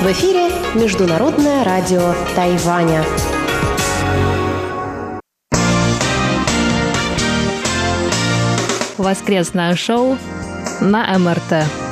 [0.00, 3.04] В эфире Международное радио Тайваня.
[8.98, 10.18] Воскресное шоу
[10.80, 11.85] на МРТ.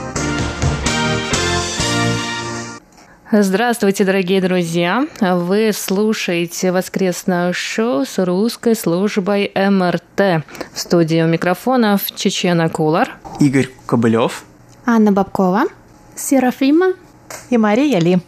[3.36, 5.08] Здравствуйте, дорогие друзья!
[5.20, 10.44] Вы слушаете воскресное шоу с русской службой МРТ.
[10.72, 13.10] В студии у микрофонов Чечена Кулар.
[13.40, 14.44] Игорь Кобылев.
[14.86, 15.64] Анна Бабкова.
[16.14, 16.92] Серафима.
[17.50, 18.20] И Мария Ли.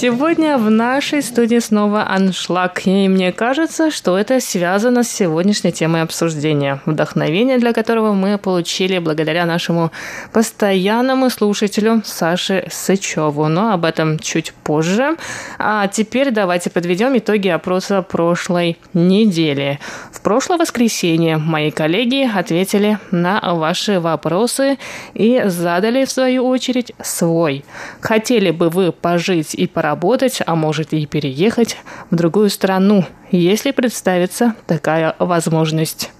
[0.00, 6.00] Сегодня в нашей студии снова аншлаг, и мне кажется, что это связано с сегодняшней темой
[6.00, 9.92] обсуждения, вдохновение для которого мы получили благодаря нашему
[10.32, 15.16] постоянному слушателю Саше Сычеву, но об этом чуть позже.
[15.58, 19.80] А теперь давайте подведем итоги опроса прошлой недели.
[20.12, 24.78] В прошлое воскресенье мои коллеги ответили на ваши вопросы
[25.12, 27.66] и задали, в свою очередь, свой.
[28.00, 31.76] Хотели бы вы пожить и поработать поработать, а может и переехать
[32.10, 36.10] в другую страну, если представится такая возможность.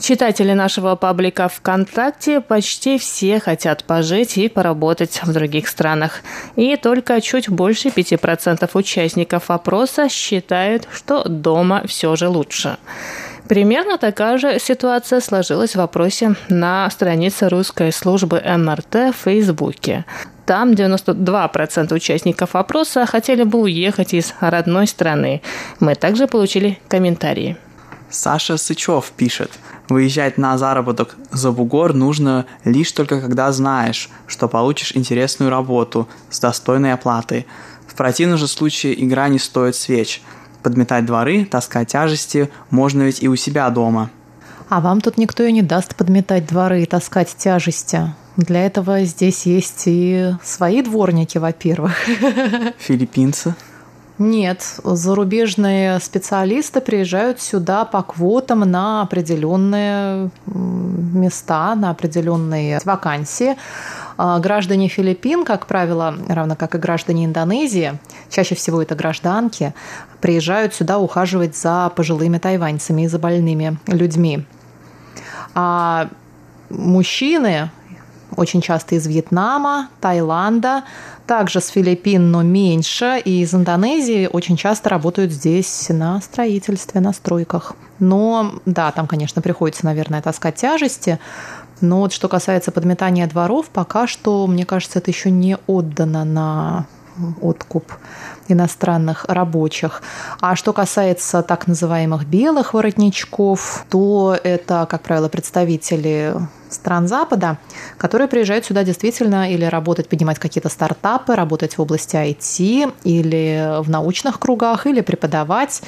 [0.00, 6.22] Читатели нашего паблика ВКонтакте почти все хотят пожить и поработать в других странах.
[6.56, 12.76] И только чуть больше 5% участников опроса считают, что дома все же лучше.
[13.48, 20.04] Примерно такая же ситуация сложилась в вопросе на странице русской службы МРТ в Фейсбуке.
[20.46, 25.40] Там 92% участников опроса хотели бы уехать из родной страны.
[25.78, 27.56] Мы также получили комментарии.
[28.10, 29.52] Саша Сычев пишет.
[29.88, 36.40] Выезжать на заработок за бугор нужно лишь только когда знаешь, что получишь интересную работу с
[36.40, 37.46] достойной оплатой.
[37.86, 40.22] В противном же случае игра не стоит свеч.
[40.62, 44.10] Подметать дворы, таскать тяжести можно ведь и у себя дома.
[44.68, 48.14] А вам тут никто и не даст подметать дворы и таскать тяжести.
[48.36, 51.92] Для этого здесь есть и свои дворники, во-первых.
[52.78, 53.54] Филиппинцы?
[54.18, 63.56] Нет, зарубежные специалисты приезжают сюда по квотам на определенные места, на определенные вакансии.
[64.16, 67.98] А граждане Филиппин, как правило, равно как и граждане Индонезии,
[68.30, 69.74] чаще всего это гражданки,
[70.20, 74.44] приезжают сюда ухаживать за пожилыми тайваньцами и за больными людьми.
[75.54, 76.08] А
[76.70, 77.70] мужчины
[78.36, 80.84] очень часто из Вьетнама, Таиланда,
[81.26, 87.12] также с Филиппин, но меньше, и из Индонезии очень часто работают здесь на строительстве, на
[87.12, 87.74] стройках.
[87.98, 91.18] Но да, там, конечно, приходится, наверное, таскать тяжести,
[91.80, 96.86] но вот что касается подметания дворов, пока что, мне кажется, это еще не отдано на
[97.40, 97.92] откуп
[98.48, 100.02] иностранных рабочих.
[100.40, 106.34] А что касается так называемых белых воротничков, то это, как правило, представители
[106.70, 107.58] стран Запада,
[107.98, 113.90] которые приезжают сюда действительно или работать, поднимать какие-то стартапы, работать в области IT или в
[113.90, 115.82] научных кругах, или преподавать.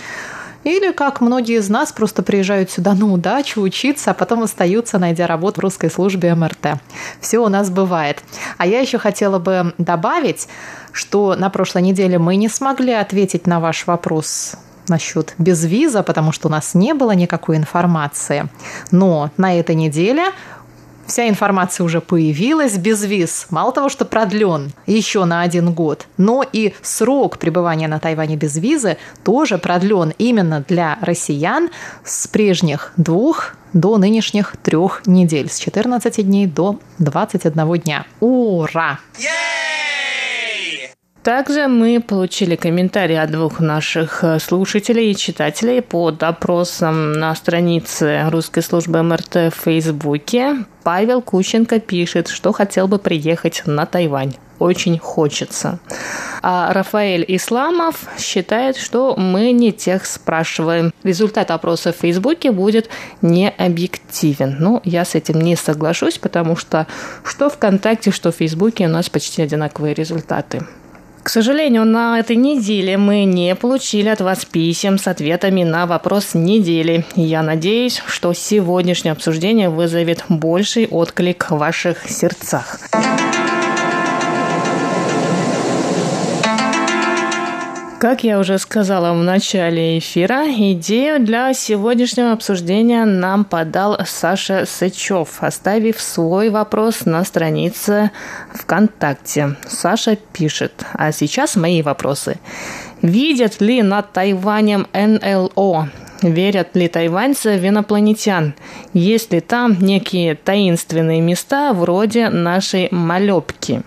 [0.64, 5.26] Или, как многие из нас, просто приезжают сюда на удачу учиться, а потом остаются, найдя
[5.26, 6.80] работу в русской службе МРТ.
[7.20, 8.22] Все у нас бывает.
[8.58, 10.48] А я еще хотела бы добавить,
[10.92, 14.56] что на прошлой неделе мы не смогли ответить на ваш вопрос
[14.88, 18.48] насчет безвиза, потому что у нас не было никакой информации.
[18.90, 20.24] Но на этой неделе
[21.06, 23.46] Вся информация уже появилась, без виз.
[23.50, 28.56] Мало того, что продлен еще на один год, но и срок пребывания на Тайване без
[28.56, 31.70] визы тоже продлен именно для россиян
[32.04, 38.06] с прежних двух до нынешних трех недель, с 14 дней до 21 дня.
[38.20, 39.00] Ура!
[41.24, 48.26] Также мы получили комментарии от двух наших э, слушателей и читателей под опросом на странице
[48.28, 50.66] русской службы МРТ в Фейсбуке.
[50.82, 55.78] Павел Кущенко пишет, что хотел бы приехать на Тайвань очень хочется.
[56.42, 60.92] А Рафаэль Исламов считает, что мы не тех спрашиваем.
[61.02, 62.88] Результат опроса в Фейсбуке будет
[63.22, 64.56] не объективен.
[64.60, 66.86] Ну, я с этим не соглашусь, потому что
[67.24, 70.66] что ВКонтакте, что в Фейсбуке у нас почти одинаковые результаты.
[71.24, 76.34] К сожалению, на этой неделе мы не получили от вас писем с ответами на вопрос
[76.34, 77.06] недели.
[77.16, 82.78] Я надеюсь, что сегодняшнее обсуждение вызовет больший отклик в ваших сердцах.
[88.04, 95.42] Как я уже сказала в начале эфира, идею для сегодняшнего обсуждения нам подал Саша Сычев,
[95.42, 98.10] оставив свой вопрос на странице
[98.52, 99.56] ВКонтакте.
[99.66, 102.36] Саша пишет, а сейчас мои вопросы.
[103.00, 105.88] Видят ли над Тайванем НЛО?
[106.20, 108.52] Верят ли тайваньцы в инопланетян?
[108.92, 113.82] Есть ли там некие таинственные места вроде нашей Малепки?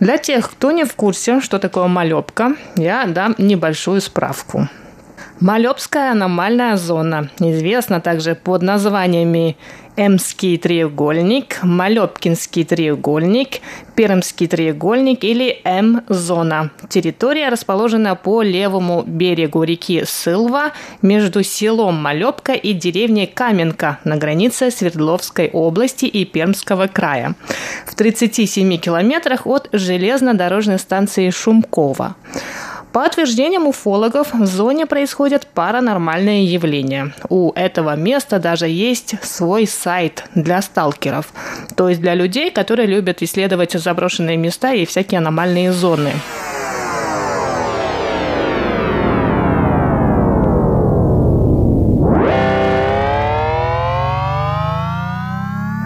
[0.00, 4.68] Для тех, кто не в курсе, что такое малепка, я дам небольшую справку.
[5.40, 9.56] Малепская аномальная зона известна также под названиями
[9.96, 13.60] Эмский треугольник, Малепкинский треугольник,
[13.94, 16.70] Пермский треугольник или М-зона.
[16.90, 24.70] Территория расположена по левому берегу реки Сылва между селом Малепка и деревней Каменка на границе
[24.70, 27.34] Свердловской области и Пермского края.
[27.86, 32.16] В 37 километрах от железнодорожной станции Шумкова.
[32.96, 37.12] По утверждениям уфологов, в зоне происходят паранормальные явления.
[37.28, 41.26] У этого места даже есть свой сайт для сталкеров,
[41.76, 46.12] то есть для людей, которые любят исследовать заброшенные места и всякие аномальные зоны.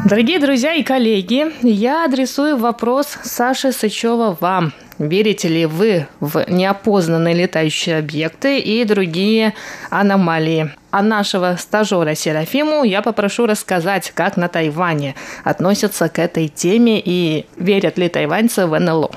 [0.05, 4.73] Дорогие друзья и коллеги, я адресую вопрос Саши Сычева вам.
[5.01, 9.55] Верите ли вы в неопознанные летающие объекты и другие
[9.89, 10.73] аномалии?
[10.91, 17.47] А нашего стажера Серафиму я попрошу рассказать, как на Тайване относятся к этой теме и
[17.57, 19.11] верят ли тайваньцы в НЛО.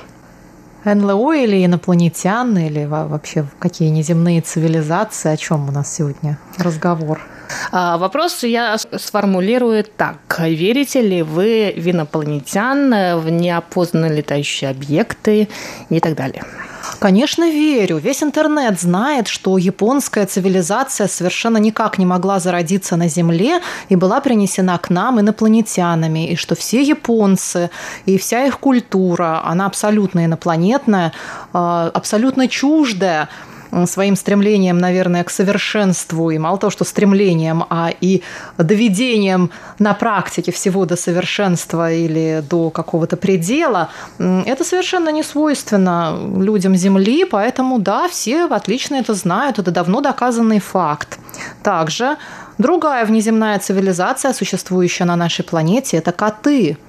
[0.85, 7.19] НЛО или инопланетян, или вообще какие неземные цивилизации, о чем у нас сегодня разговор?
[7.71, 10.17] А, вопрос я сформулирую так.
[10.39, 15.47] Верите ли вы в инопланетян, в неопознанные летающие объекты
[15.89, 16.43] и так далее?
[16.99, 17.97] Конечно, верю.
[17.97, 24.19] Весь интернет знает, что японская цивилизация совершенно никак не могла зародиться на Земле и была
[24.21, 27.69] принесена к нам инопланетянами, и что все японцы
[28.05, 31.13] и вся их культура, она абсолютно инопланетная,
[31.53, 33.29] а, абсолютно чуждая
[33.85, 38.21] своим стремлением, наверное, к совершенству, и мало того, что стремлением, а и
[38.57, 39.49] доведением
[39.79, 43.89] на практике всего до совершенства или до какого-то предела,
[44.19, 50.59] это совершенно не свойственно людям Земли, поэтому да, все отлично это знают, это давно доказанный
[50.59, 51.19] факт.
[51.63, 52.17] Также
[52.57, 56.77] другая внеземная цивилизация, существующая на нашей планете, это коты–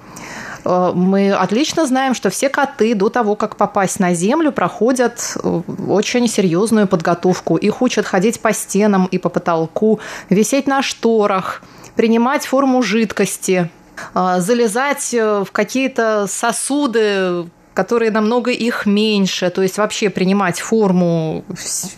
[0.65, 6.27] мы отлично знаем, что все коты до того, как попасть на землю, проходят э, очень
[6.27, 7.55] серьезную подготовку.
[7.55, 11.61] Их учат ходить по стенам и по потолку, висеть на шторах,
[11.95, 13.69] принимать форму жидкости,
[14.15, 17.45] э, залезать в какие-то сосуды,
[17.75, 21.43] которые намного их меньше, то есть вообще принимать форму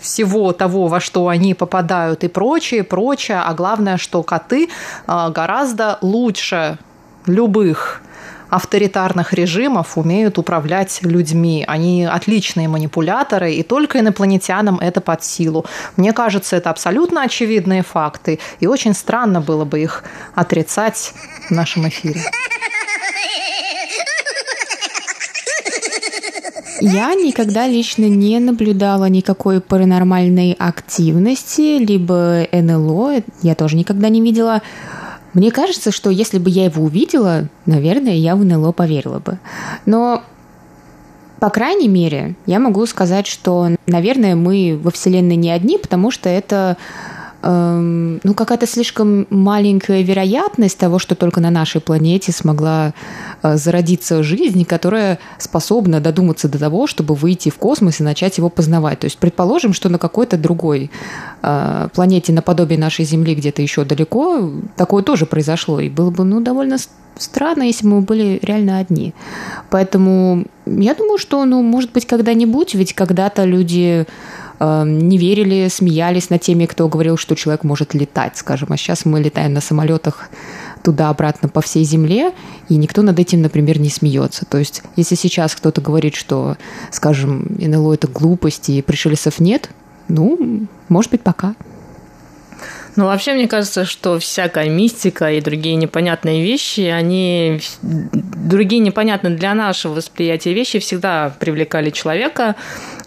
[0.02, 3.42] всего того, во что они попадают и прочее, прочее.
[3.46, 4.70] А главное, что коты
[5.08, 6.80] гораздо лучше
[7.28, 8.02] любых
[8.50, 11.64] авторитарных режимов умеют управлять людьми.
[11.68, 15.66] Они отличные манипуляторы, и только инопланетянам это под силу.
[15.96, 20.04] Мне кажется, это абсолютно очевидные факты, и очень странно было бы их
[20.36, 21.14] отрицать
[21.50, 22.22] в нашем эфире.
[26.80, 34.62] Я никогда лично не наблюдала никакой паранормальной активности, либо НЛО, я тоже никогда не видела.
[35.38, 39.38] Мне кажется, что если бы я его увидела, наверное, я в НЛО поверила бы.
[39.86, 40.24] Но
[41.40, 46.28] по крайней мере, я могу сказать, что, наверное, мы во Вселенной не одни, потому что
[46.28, 46.76] это
[47.48, 52.94] Эм, ну, какая-то слишком маленькая вероятность того, что только на нашей планете смогла
[53.42, 58.50] э, зародиться жизнь, которая способна додуматься до того, чтобы выйти в космос и начать его
[58.50, 59.00] познавать.
[59.00, 60.92] То есть, предположим, что на какой-то другой
[61.42, 65.80] э, планете наподобие нашей Земли где-то еще далеко такое тоже произошло.
[65.80, 66.78] И было бы, ну, довольно
[67.16, 69.14] странно, если бы мы были реально одни.
[69.70, 74.06] Поэтому я думаю, что, ну, может быть, когда-нибудь, ведь когда-то люди
[74.60, 78.72] не верили, смеялись над теми, кто говорил, что человек может летать, скажем.
[78.72, 80.30] А сейчас мы летаем на самолетах
[80.84, 82.32] туда-обратно по всей Земле,
[82.70, 84.46] и никто над этим, например, не смеется.
[84.46, 86.58] То есть, если сейчас кто-то говорит, что,
[86.92, 89.70] скажем, НЛО– это глупость и пришельцев нет,
[90.08, 91.56] ну, может быть, пока.
[92.96, 97.62] Ну, вообще, мне кажется, что всякая мистика и другие непонятные вещи, они...
[97.84, 102.56] Другие непонятные для нашего восприятия вещи всегда привлекали человека.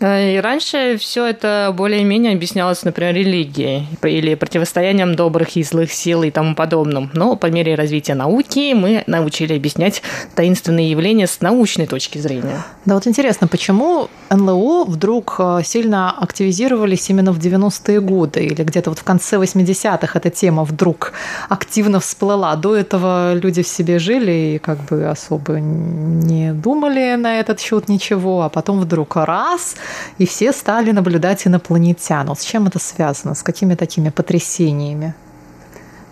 [0.01, 6.23] Э, и раньше все это более-менее объяснялось, например, религией или противостоянием добрых и злых сил
[6.23, 7.11] и тому подобным.
[7.13, 10.03] Но по мере развития науки мы научили объяснять
[10.35, 12.65] таинственные явления с научной точки зрения.
[12.87, 18.91] Да вот интересно, почему НЛО вдруг э, сильно активизировались именно в 90-е годы или где-то
[18.91, 21.13] вот в конце 80-х эта тема вдруг
[21.49, 22.57] активно всплыла.
[22.57, 27.89] До этого люди в себе жили и как бы особо не думали на этот счет
[27.89, 29.77] ничего, а потом вдруг раз–
[30.19, 32.27] и все стали наблюдать инопланетян.
[32.27, 33.35] Вот с чем это связано?
[33.35, 35.15] С какими такими потрясениями?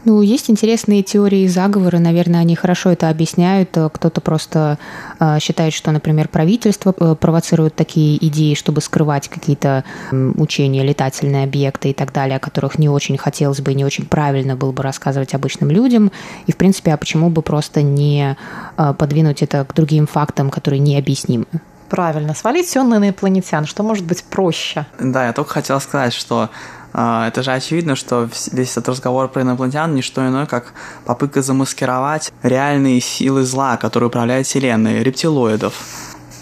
[0.04, 3.70] Ну, есть интересные теории заговора, наверное, они хорошо это объясняют.
[3.70, 4.78] Кто-то просто
[5.18, 11.90] э, считает, что, например, правительство э, провоцирует такие идеи, чтобы скрывать какие-то учения, летательные объекты
[11.90, 14.82] и так далее, о которых не очень хотелось бы и не очень правильно было бы
[14.82, 16.12] рассказывать обычным людям.
[16.46, 18.36] И, в принципе, а почему бы просто не
[18.76, 21.46] э, подвинуть это к другим фактам, которые необъяснимы?
[21.88, 24.86] Правильно, свалить все на инопланетян, что может быть проще.
[24.98, 26.50] Да, я только хотел сказать, что
[26.92, 30.74] э, это же очевидно, что весь этот разговор про инопланетян не что иное, как
[31.06, 35.74] попытка замаскировать реальные силы зла, которые управляют Вселенной, рептилоидов.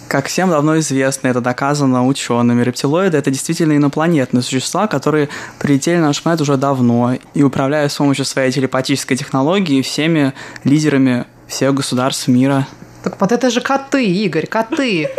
[0.08, 6.08] Как всем давно известно, это доказано учеными, рептилоиды— это действительно инопланетные существа, которые прилетели на
[6.08, 12.28] наш планет уже давно и управляют с помощью своей телепатической технологии всеми лидерами всех государств
[12.28, 12.66] мира.
[13.06, 15.08] Так вот это же коты, Игорь, коты.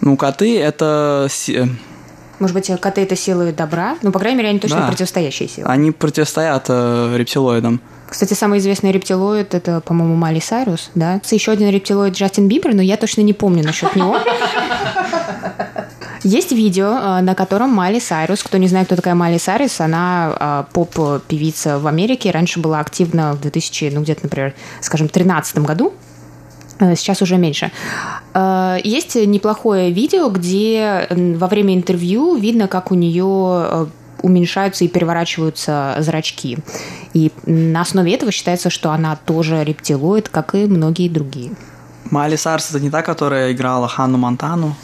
[0.00, 1.28] Ну, коты это...
[2.38, 3.96] Может быть, коты это силы добра?
[4.02, 4.86] Ну, по крайней мере, они точно да.
[4.88, 5.68] противостоящие силы.
[5.68, 7.80] Они противостоят э, рептилоидам.
[8.08, 11.20] Кстати, самый известный рептилоид это, по-моему, Мали Сайрус, да?
[11.30, 14.18] Еще один рептилоид Джастин Бибер, но я точно не помню насчет него.
[16.24, 20.66] Есть видео, э, на котором Майли Сайрус, кто не знает, кто такая Майли Сайрус, она
[20.68, 25.92] э, поп-певица в Америке, раньше была активна в 2000, ну где-то, например, скажем, 2013 году,
[25.92, 26.07] Э,
[26.80, 27.70] сейчас уже меньше.
[28.34, 33.86] Э, есть неплохое видео, где во время интервью видно, как у нее э,
[34.22, 36.58] уменьшаются и переворачиваются зрачки.
[37.14, 41.52] И на основе этого считается, что она тоже рептилоид, как и многие другие.
[42.10, 44.74] Майли Сарс это не та, которая играла Ханну Монтану?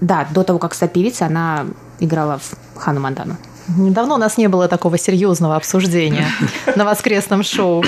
[0.00, 1.66] да, до того, как стать певицей, она
[1.98, 3.36] играла в Ханну Монтану.
[3.68, 6.28] Давно у нас не было такого серьезного обсуждения
[6.76, 7.84] на воскресном шоу.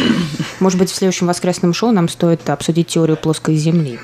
[0.61, 3.99] Может быть, в следующем воскресном шоу нам стоит обсудить теорию плоской Земли.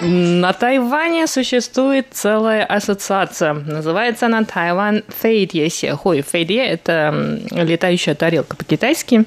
[0.00, 3.54] На Тайване существует целая ассоциация.
[3.54, 6.22] Называется она Тайван Фейдье Сехуй.
[6.22, 9.24] Фейдье– это летающая тарелка по-китайски.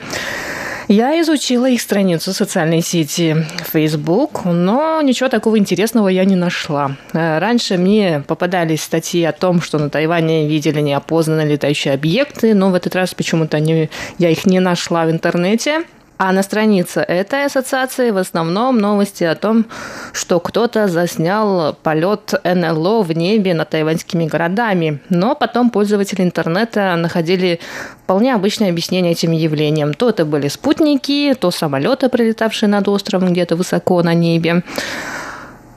[0.91, 6.95] Я изучила их страницу социальной сети Facebook, но ничего такого интересного я не нашла.
[7.13, 12.71] Э, раньше мне попадались статьи о том, что на Тайване видели неопознанные летающие объекты, но
[12.71, 15.83] в этот раз почему-то я их не нашла в интернете.
[16.21, 19.65] А на странице этой ассоциации в основном новости о том,
[20.11, 24.99] что кто-то заснял полет НЛО в небе над тайваньскими городами.
[25.07, 27.61] Но потом пользователи интернета находили
[28.03, 29.93] вполне обычное объяснение этим явлениям.
[29.93, 34.63] То это были спутники, то самолеты, прилетавшие над островом где-то высоко на небе.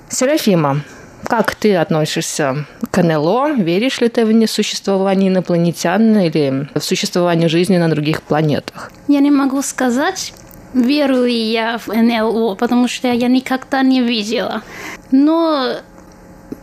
[0.08, 0.80] Серафима,
[1.26, 3.54] как ты относишься к НЛО?
[3.54, 8.90] Веришь ли ты в существование инопланетян или в существование жизни на других планетах?
[9.08, 10.32] Я не могу сказать,
[10.74, 14.62] верю ли я в НЛО, потому что я никогда не видела.
[15.10, 15.76] Но,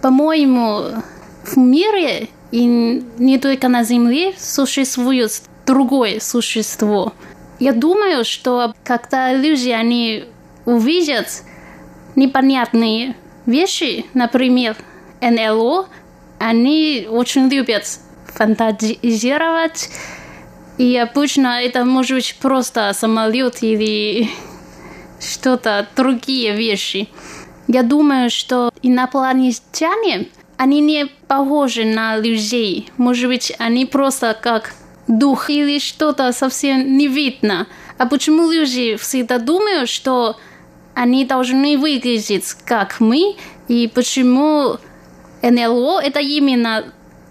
[0.01, 1.01] по-моему,
[1.43, 7.13] в мире и не только на Земле существует другое существо.
[7.59, 10.25] Я думаю, что когда люди они
[10.65, 11.43] увидят
[12.15, 13.15] непонятные
[13.49, 14.77] вещи, например,
[15.21, 15.87] НЛО,
[16.39, 17.85] они очень любят
[18.27, 19.89] фантазировать.
[20.77, 24.29] И обычно это может быть просто самолет или
[25.19, 27.09] что-то другие вещи.
[27.67, 32.89] Я думаю, что инопланетяне, они не похожи на людей.
[32.97, 34.73] Может быть, они просто как
[35.07, 37.67] дух или что-то совсем не видно.
[37.97, 40.37] А почему люди всегда думают, что
[40.93, 43.35] они должны выглядеть как мы,
[43.67, 44.77] и почему
[45.41, 46.85] НЛО это именно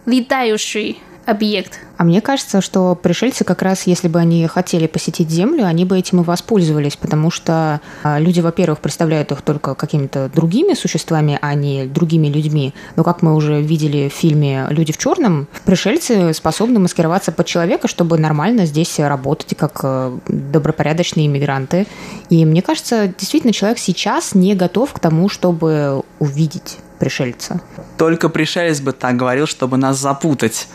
[0.06, 1.80] летающий объект.
[1.98, 5.98] А мне кажется, что пришельцы как раз, если бы они хотели посетить Землю, они бы
[5.98, 11.54] этим и воспользовались, потому что а, люди, во-первых, представляют их только какими-то другими существами, а
[11.54, 12.72] не другими людьми.
[12.94, 17.88] Но как мы уже видели в фильме «Люди в черном», пришельцы способны маскироваться под человека,
[17.88, 21.88] чтобы нормально здесь работать как э, добропорядочные иммигранты.
[22.30, 27.60] И мне кажется, действительно, человек сейчас не готов к тому, чтобы увидеть пришельца.
[27.96, 30.68] Только пришелец бы так говорил, чтобы нас запутать.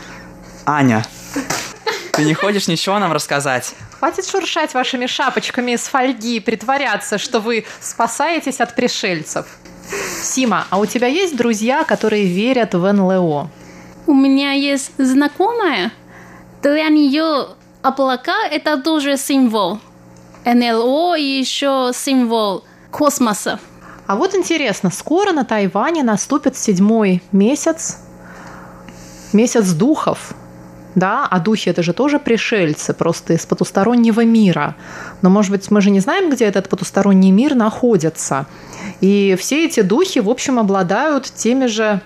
[0.65, 1.05] Аня.
[2.13, 3.73] Ты не хочешь ничего нам рассказать?
[3.99, 9.45] Хватит шуршать вашими шапочками из фольги и притворяться, что вы спасаетесь от пришельцев.
[10.21, 13.49] Сима, а у тебя есть друзья, которые верят в НЛО?
[14.05, 15.91] У меня есть знакомая.
[16.61, 17.47] Для нее
[17.81, 19.79] облака– это тоже символ.
[20.45, 23.59] НЛО и еще символ космоса.
[24.05, 27.97] А вот интересно, скоро на Тайване наступит седьмой месяц,
[29.31, 30.33] месяц духов.
[30.95, 34.75] Да, а духи это же тоже пришельцы, просто из потустороннего мира.
[35.21, 38.45] Но, может быть, мы же не знаем, где этот потусторонний мир находится.
[39.01, 42.01] И все эти духи, в общем, обладают теми же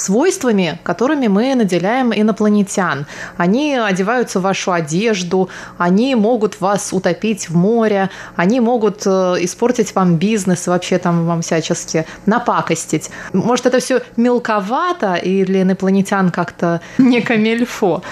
[0.00, 3.06] свойствами, которыми мы наделяем инопланетян.
[3.36, 9.94] Они одеваются в вашу одежду, они могут вас утопить в море, они могут э, испортить
[9.94, 13.10] вам бизнес, вообще там вам всячески напакостить.
[13.32, 18.02] Может, это все мелковато и для инопланетян как-то не камельфо.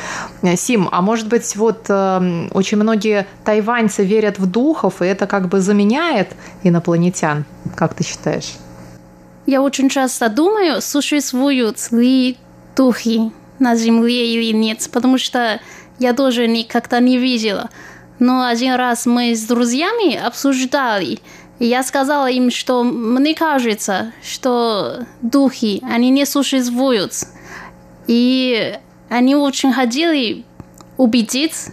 [0.57, 5.49] Сим, а может быть, вот э, очень многие тайваньцы верят в духов, и это как
[5.49, 6.29] бы заменяет
[6.63, 7.45] инопланетян?
[7.75, 8.55] Как ты считаешь?
[9.49, 12.37] Я очень часто думаю, существуют ли
[12.77, 15.59] духи на Земле или нет, потому что
[15.99, 17.71] я тоже никогда не видела.
[18.19, 21.21] Но один раз мы с друзьями обсуждали,
[21.61, 27.15] и я сказала им, что мне кажется, что духи, они не существуют.
[28.07, 28.79] И
[29.09, 30.45] они очень хотели
[30.99, 31.69] убедить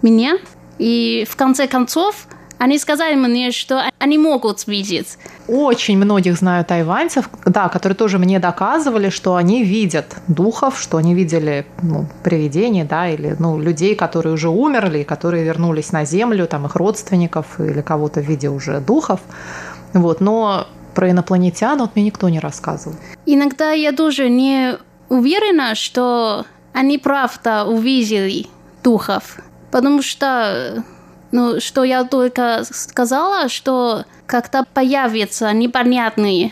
[0.00, 0.38] меня.
[0.78, 5.18] И в конце концов, они сказали мне, что они могут видеть.
[5.48, 11.14] Очень многих знаю тайваньцев, да, которые тоже мне доказывали, что они видят духов, что они
[11.14, 16.66] видели ну, привидений, да, или ну, людей, которые уже умерли, которые вернулись на землю, там
[16.66, 19.20] их родственников или кого-то в виде уже духов.
[19.92, 22.96] Вот, но про инопланетян вот мне никто не рассказывал.
[23.26, 28.46] Иногда я тоже не уверена, что они правда увидели
[28.82, 29.38] духов,
[29.70, 30.84] потому что
[31.36, 36.50] ну, что я только сказала, что когда появятся непонятные,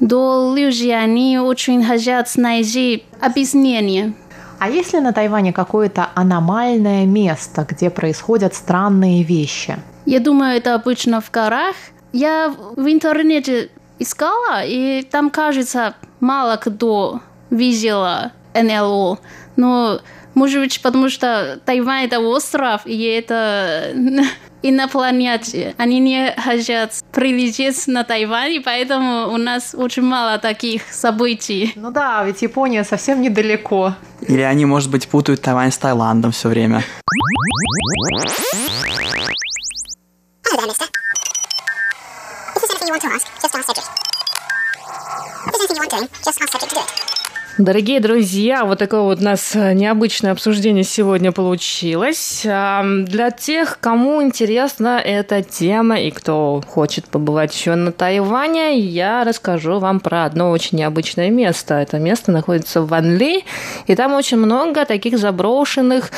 [0.00, 4.14] то люди, они очень хотят найти объяснение.
[4.58, 9.76] А есть ли на Тайване какое-то аномальное место, где происходят странные вещи?
[10.04, 11.76] Я думаю, это обычно в горах.
[12.12, 13.70] Я в интернете
[14.00, 17.20] искала, и там, кажется, мало кто
[17.50, 19.20] видела НЛО.
[19.54, 20.00] Но
[20.38, 23.92] может быть, потому что Тайвань это остров, и это
[24.62, 25.74] инопланетяне.
[25.76, 31.72] Они не хотят прилететь на Тайвань, и поэтому у нас очень мало таких событий.
[31.74, 33.94] Ну да, ведь Япония совсем недалеко.
[34.20, 36.84] Или они, может быть, путают Тайвань с Таиландом все время.
[47.58, 52.42] Дорогие друзья, вот такое вот у нас э, необычное обсуждение сегодня получилось.
[52.44, 59.80] Для тех, кому интересна эта тема и кто хочет побывать еще на Тайване, я расскажу
[59.80, 61.74] вам про одно очень необычное место.
[61.74, 63.42] Это место находится в Ванли,
[63.88, 66.12] и там очень много таких заброшенных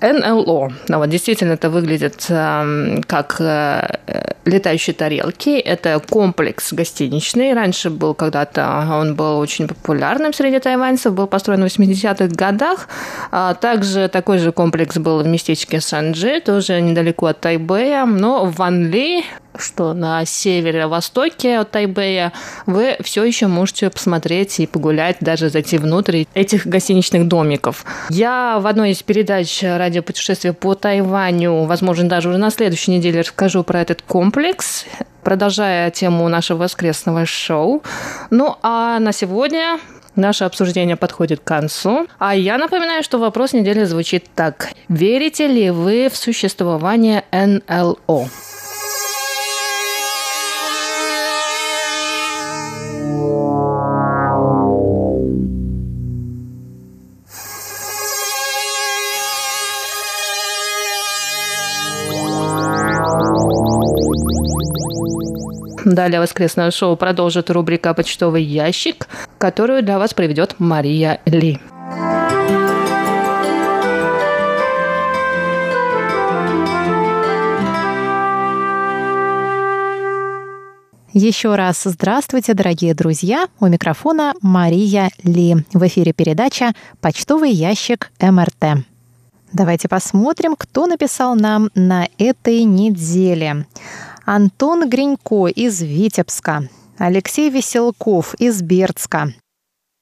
[0.00, 0.72] НЛО.
[0.88, 3.98] Ну, вот действительно это выглядит э, как э,
[4.44, 5.58] летающие тарелки.
[5.58, 7.54] Это комплекс гостиничный.
[7.54, 12.88] Раньше был когда-то, он был очень популярным среди тайваньцев, был построен в 80-х годах.
[13.30, 18.04] А также такой же комплекс был в местечке Санджи, тоже недалеко от Тайбэя.
[18.06, 19.24] Но в Ванли
[19.56, 22.32] что на северо-востоке от Тайбэя,
[22.66, 27.84] вы все еще можете посмотреть и погулять, даже зайти внутрь этих гостиничных домиков.
[28.10, 33.64] Я в одной из передач радиопутешествия по Тайваню, возможно, даже уже на следующей неделе расскажу
[33.64, 34.84] про этот комплекс,
[35.22, 37.82] продолжая тему нашего воскресного шоу.
[38.30, 39.78] Ну а на сегодня
[40.18, 42.08] Наше обсуждение подходит к концу.
[42.18, 44.70] А я напоминаю, что вопрос недели звучит так.
[44.88, 48.28] Верите ли вы в существование НЛО?
[65.84, 71.60] Далее воскресное шоу продолжит рубрика «Почтовый ящик», которую для вас проведет Мария Ли.
[81.12, 83.48] Еще раз здравствуйте, дорогие друзья.
[83.58, 85.56] У микрофона Мария Ли.
[85.72, 88.84] В эфире передача «Почтовый ящик МРТ».
[89.52, 93.66] Давайте посмотрим, кто написал нам на этой неделе.
[94.30, 99.32] Антон Гринько из Витебска, Алексей Веселков из Бердска,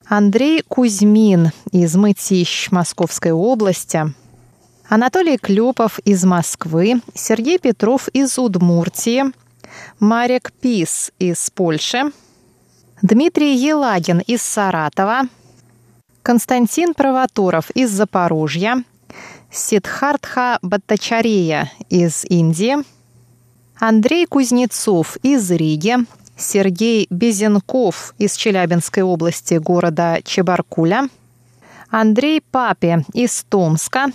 [0.05, 4.13] Андрей Кузьмин из Мытищ Московской области,
[4.89, 9.27] Анатолий Клепов из Москвы, Сергей Петров из Удмуртии,
[10.01, 12.11] Марек Пис из Польши,
[13.03, 15.29] Дмитрий Елагин из Саратова,
[16.25, 18.83] Константин Провоторов из Запорожья,
[19.53, 22.96] Сидхартха Баттачария из Индии,
[23.79, 25.97] Андрей Кузнецов из Риги,
[26.37, 31.09] Сергей Безенков из Челябинской области города Чебаркуля,
[31.91, 34.07] Андрей Папе из Томска,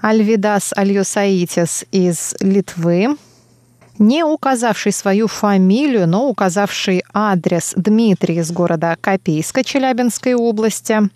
[0.00, 3.16] Альвидас Альюсаитис из Литвы,
[3.98, 11.10] не указавший свою фамилию, но указавший адрес Дмитрий из города Копейска Челябинской области,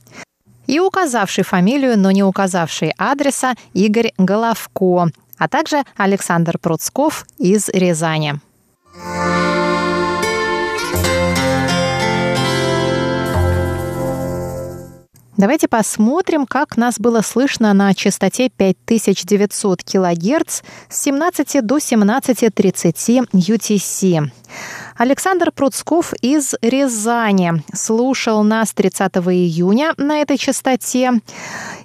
[0.66, 8.40] и указавший фамилию, но не указавший адреса Игорь Головко, а также Александр Пруцков из Рязани.
[15.38, 24.32] Давайте посмотрим, как нас было слышно на частоте 5900 кГц с 17 до 17.30 UTC.
[24.98, 31.12] Александр Пруцков из Рязани слушал нас 30 июня на этой частоте.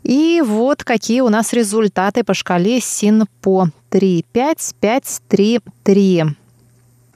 [0.01, 6.23] И вот какие у нас результаты по шкале СИНПО 35533.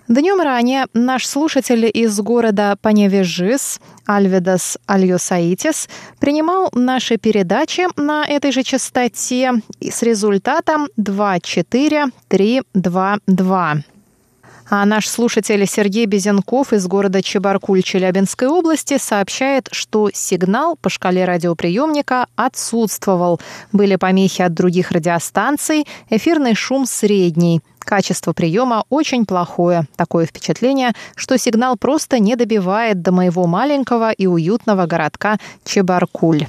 [0.07, 8.61] Днем ранее наш слушатель из города Паневежис Альведас Альосаитис принимал наши передачи на этой же
[8.61, 13.77] частоте с результатом 24322.
[14.69, 21.23] А наш слушатель Сергей Безенков из города Чебаркуль Челябинской области сообщает, что сигнал по шкале
[21.23, 23.39] радиоприемника отсутствовал.
[23.71, 27.61] Были помехи от других радиостанций, эфирный шум средний.
[27.79, 29.85] Качество приема очень плохое.
[29.95, 36.47] Такое впечатление, что сигнал просто не добивает до моего маленького и уютного городка Чебаркуль.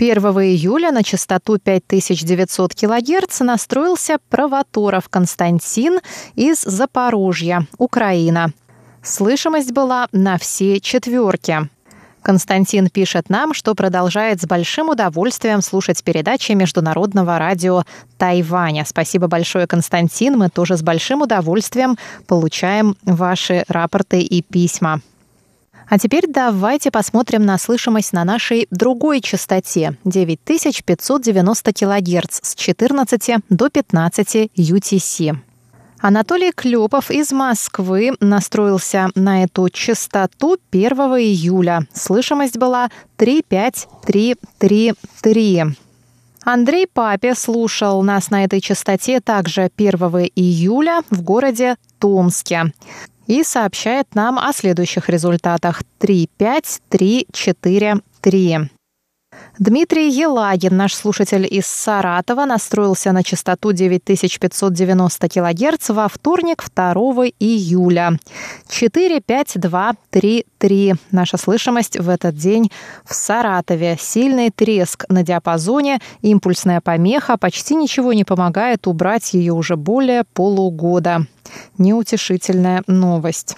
[0.00, 6.00] 1 июля на частоту 5900 кГц настроился Провоторов Константин
[6.36, 8.54] из Запорожья, Украина.
[9.02, 11.68] Слышимость была на все четверки.
[12.22, 17.82] Константин пишет нам, что продолжает с большим удовольствием слушать передачи Международного радио
[18.16, 18.86] Тайваня.
[18.86, 20.38] Спасибо большое, Константин.
[20.38, 25.02] Мы тоже с большим удовольствием получаем ваши рапорты и письма.
[25.90, 33.68] А теперь давайте посмотрим на слышимость на нашей другой частоте 9590 кГц с 14 до
[33.68, 35.36] 15 UTC.
[35.98, 41.88] Анатолий Клепов из Москвы настроился на эту частоту 1 июля.
[41.92, 45.64] Слышимость была 35333.
[46.44, 49.92] Андрей Папе слушал нас на этой частоте также 1
[50.36, 52.72] июля в городе Томске
[53.30, 55.84] и сообщает нам о следующих результатах.
[55.98, 58.70] 3, 5, 3, 4, 3.
[59.58, 66.92] Дмитрий Елагин, наш слушатель из Саратова, настроился на частоту 9590 кГц во вторник 2
[67.40, 68.18] июля.
[68.68, 70.94] 4, 5, 2, 3, 3.
[71.10, 72.70] Наша слышимость в этот день
[73.04, 73.96] в Саратове.
[74.00, 81.26] Сильный треск на диапазоне, импульсная помеха почти ничего не помогает убрать ее уже более полугода.
[81.76, 83.56] Неутешительная новость.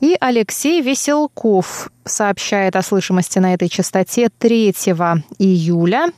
[0.00, 4.68] И Алексей Веселков сообщает о слышимости на этой частоте 3
[5.38, 6.08] июля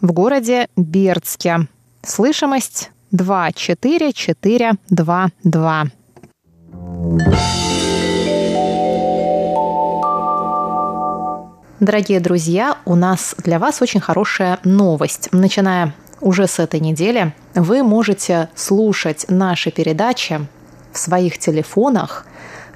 [0.00, 1.68] в городе Бердске.
[2.02, 5.84] Слышимость 24422.
[11.78, 15.28] Дорогие друзья, у нас для вас очень хорошая новость.
[15.32, 20.40] Начиная уже с этой недели вы можете слушать наши передачи
[20.92, 22.24] в своих телефонах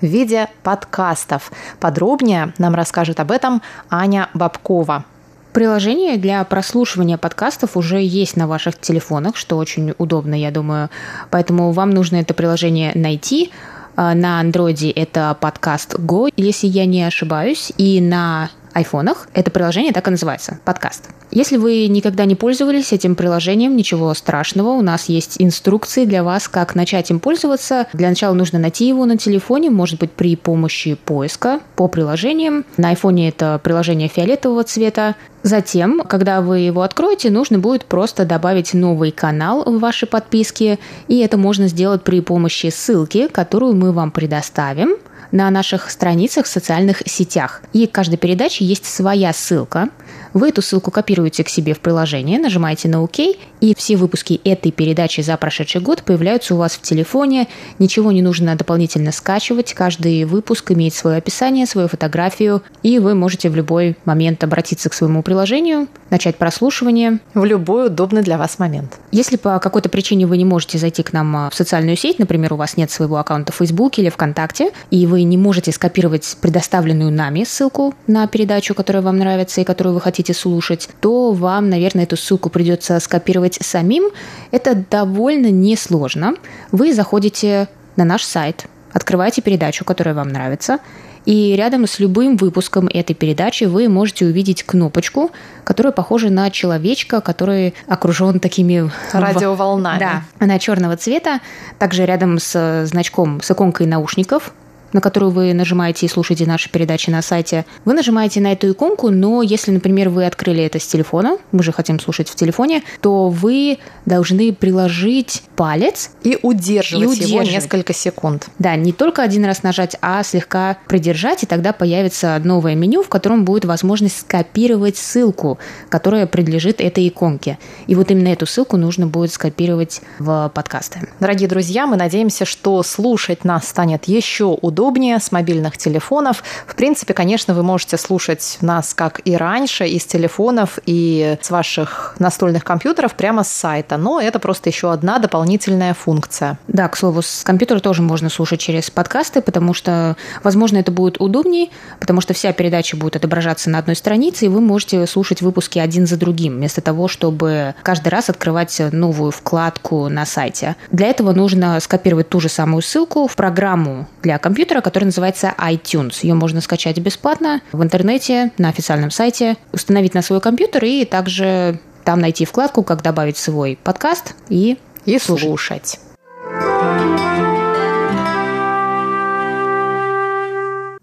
[0.01, 1.53] в виде подкастов.
[1.79, 5.05] Подробнее нам расскажет об этом Аня Бабкова.
[5.53, 10.91] Приложение для прослушивания подкастов уже есть на ваших телефонах, что очень удобно, я думаю.
[11.31, 13.51] Поэтому вам нужно это приложение найти.
[13.97, 19.93] А, на андроиде это подкаст Go, если я не ошибаюсь, и на айфонах это приложение
[19.93, 21.09] так и называется– подкаст.
[21.31, 26.49] Если вы никогда не пользовались этим приложением, ничего страшного, у нас есть инструкции для вас,
[26.49, 27.87] как начать им пользоваться.
[27.93, 32.65] Для начала нужно найти его на телефоне, может быть, при помощи поиска по приложениям.
[32.77, 35.15] На айфоне это приложение фиолетового цвета.
[35.43, 41.19] Затем, когда вы его откроете, нужно будет просто добавить новый канал в ваши подписки, и
[41.19, 44.97] это можно сделать при помощи ссылки, которую мы вам предоставим–
[45.33, 47.63] на наших страницах в социальных сетях.
[47.73, 49.89] И к каждой передаче есть своя ссылка.
[50.33, 53.19] Вы эту ссылку копируете к себе в приложение, нажимаете на ОК,
[53.61, 57.49] и все выпуски этой передачи за прошедший год появляются у вас в телефоне.
[57.79, 59.75] Ничего не нужно дополнительно скачивать.
[59.75, 64.95] Каждый выпуск имеет свое описание, свою фотографию, и вы можете в любой момент обратиться к
[64.95, 67.19] своему приложению, начать прослушивание.
[67.35, 68.99] В любой удобный для вас момент.
[69.11, 72.57] Если по какой-то причине вы не можете зайти к нам в социальную сеть, например, у
[72.57, 77.45] вас нет своего аккаунта в Facebook или ВКонтакте, и вы не можете скопировать предоставленную нами
[77.45, 82.17] ссылку на передачу, которая вам нравится и которую вы хотите слушать, то вам, наверное, эту
[82.17, 84.11] ссылку придется скопировать самим.
[84.51, 86.35] Это довольно несложно.
[86.73, 90.79] Вы заходите на наш сайт, открываете передачу, которая вам нравится,
[91.27, 95.31] и рядом с любым выпуском этой передачи вы можете увидеть кнопочку,
[95.65, 98.91] которая похожа на человечка, который окружен такими...
[99.13, 99.99] Радиоволнами.
[99.99, 101.41] Да, она черного цвета.
[101.79, 104.53] Также рядом с значком, с иконкой наушников
[104.93, 109.11] на которую вы нажимаете и слушаете наши передачи на сайте, вы нажимаете на эту иконку,
[109.11, 113.29] но если, например, вы открыли это с телефона, мы же хотим слушать в телефоне, то
[113.29, 117.31] вы должны приложить палец и удерживать, и удерживать.
[117.31, 118.49] его несколько секунд.
[118.59, 123.09] Да, не только один раз нажать, а слегка придержать, и тогда появится новое меню, в
[123.09, 127.59] котором будет возможность скопировать ссылку, которая принадлежит этой иконке.
[127.87, 131.01] И вот именно эту ссылку нужно будет скопировать в подкасты.
[131.21, 136.43] Дорогие друзья, мы надеемся, что слушать нас станет еще удобнее удобнее с мобильных телефонов.
[136.67, 142.17] В принципе, конечно, вы можете слушать нас, как и раньше, из телефонов и с ваших
[142.19, 146.59] настольных компьютеров прямо с сайта, но это просто еще одна дополнительная функция.
[146.67, 151.21] Да, к слову, с компьютера тоже можно слушать через подкасты, потому что, возможно, это будет
[151.21, 155.79] удобнее, потому что вся передача будет отображаться на одной странице, и вы можете слушать выпуски
[155.79, 160.77] один за другим, вместо того, чтобы каждый раз открывать новую вкладку на сайте.
[160.91, 165.53] Для этого нужно скопировать ту же самую ссылку в программу для компьютера, компьютера, который называется
[165.59, 166.19] iTunes.
[166.23, 171.81] Ее можно скачать бесплатно в интернете, на официальном сайте, установить на свой компьютер и также
[172.05, 175.45] там найти вкладку, как добавить свой подкаст и, и слушать.
[175.45, 176.10] слушать.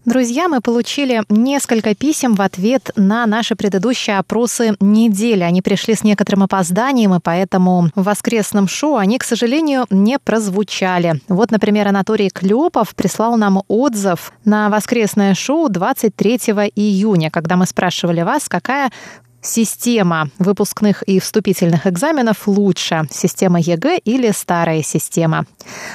[0.08, 5.42] Друзья, мы получили несколько писем в ответ на наши предыдущие опросы недели.
[5.42, 11.20] Они пришли с некоторым опозданием, и поэтому в воскресном шоу они, к сожалению, не прозвучали.
[11.28, 16.38] Вот, например, Анатолий Клепов прислал нам отзыв на воскресное шоу 23
[16.74, 18.92] июня, когда мы спрашивали вас, какая
[19.48, 25.46] Система выпускных и вступительных экзаменов лучше, система ЕГЭ или старая система.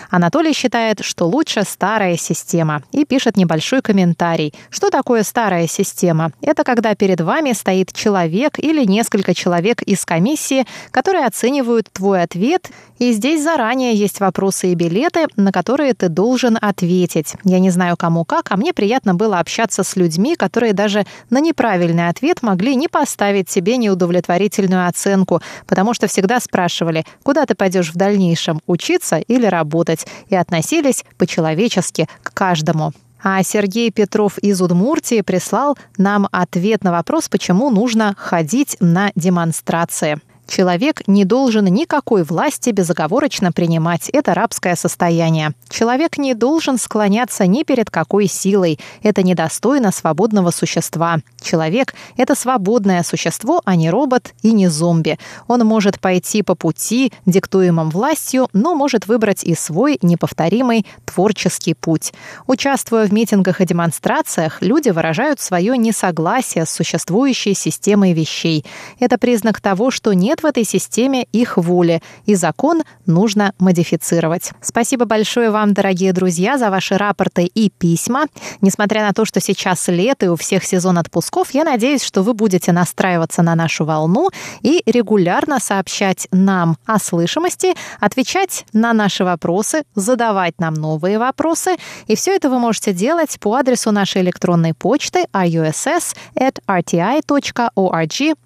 [0.09, 4.55] Анатолий считает, что лучше старая система и пишет небольшой комментарий.
[4.71, 6.33] Что такое старая система?
[6.41, 12.71] Это когда перед вами стоит человек или несколько человек из комиссии, которые оценивают твой ответ,
[12.99, 17.35] и здесь заранее есть вопросы и билеты, на которые ты должен ответить.
[17.45, 21.41] Я не знаю кому как, а мне приятно было общаться с людьми, которые даже на
[21.41, 27.55] неправильный ответ могли не поставить поставить себе неудовлетворительную оценку, потому что всегда спрашивали, куда ты
[27.55, 32.93] пойдешь в дальнейшем, учиться или работать, и относились по-человечески к каждому.
[33.25, 40.19] А Сергей Петров из Удмуртии прислал нам ответ на вопрос, почему нужно ходить на демонстрации.
[40.47, 44.11] Человек не должен никакой власти безоговорочно принимать.
[44.11, 45.53] Это рабское состояние.
[45.69, 48.79] Человек не должен склоняться ни перед какой силой.
[49.03, 51.21] Это недостойно свободного существа.
[51.41, 55.19] Человек– это свободное существо, а не робот и не зомби.
[55.49, 62.13] Он может пойти по пути, диктуемым властью, но может выбрать и свой неповторимый творческий путь.
[62.47, 68.65] Участвуя в митингах и демонстрациях, люди выражают свое несогласие с существующей системой вещей.
[68.99, 74.53] Это признак того, что нет в этой системе их воли, и закон нужно модифицировать.
[74.62, 78.25] Спасибо большое вам, дорогие друзья, за ваши рапорты и письма.
[78.62, 82.33] Несмотря на то, что сейчас лето и у всех сезон отпусков, я надеюсь, что вы
[82.33, 84.31] будете настраиваться на нашу волну
[84.62, 91.77] и регулярно сообщать нам о слышимости, отвечать на наши вопросы, задавать нам новые вопросы.
[92.07, 96.03] И все это вы можете делать по адресу нашей электронной почты russ@rti.org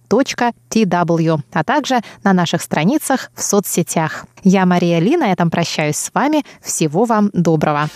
[0.08, 4.26] tw, а также на наших страницах в соцсетях.
[4.42, 6.44] Я Мария Ли, на этом прощаюсь с вами.
[6.62, 7.88] Всего вам доброго.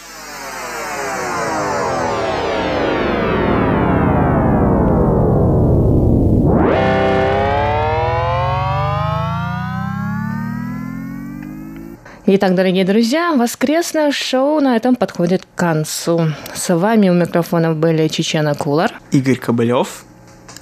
[12.33, 16.29] Итак, дорогие друзья, воскресное шоу на этом подходит к концу.
[16.55, 20.05] С вами у микрофонов были Чечена Кулар, Игорь Кобылев,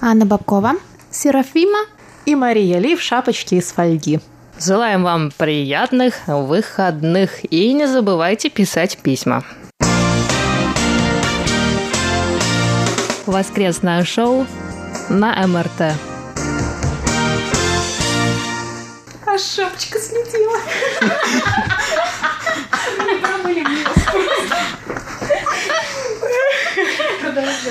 [0.01, 0.73] Анна Бабкова,
[1.11, 1.79] Серафима
[2.25, 4.19] и Мария Ли в шапочке из фольги.
[4.59, 9.43] Желаем вам приятных выходных и не забывайте писать письма.
[13.29, 14.45] воскресное шоу
[15.09, 15.93] на МРТ.
[19.25, 20.57] А шапочка слетела.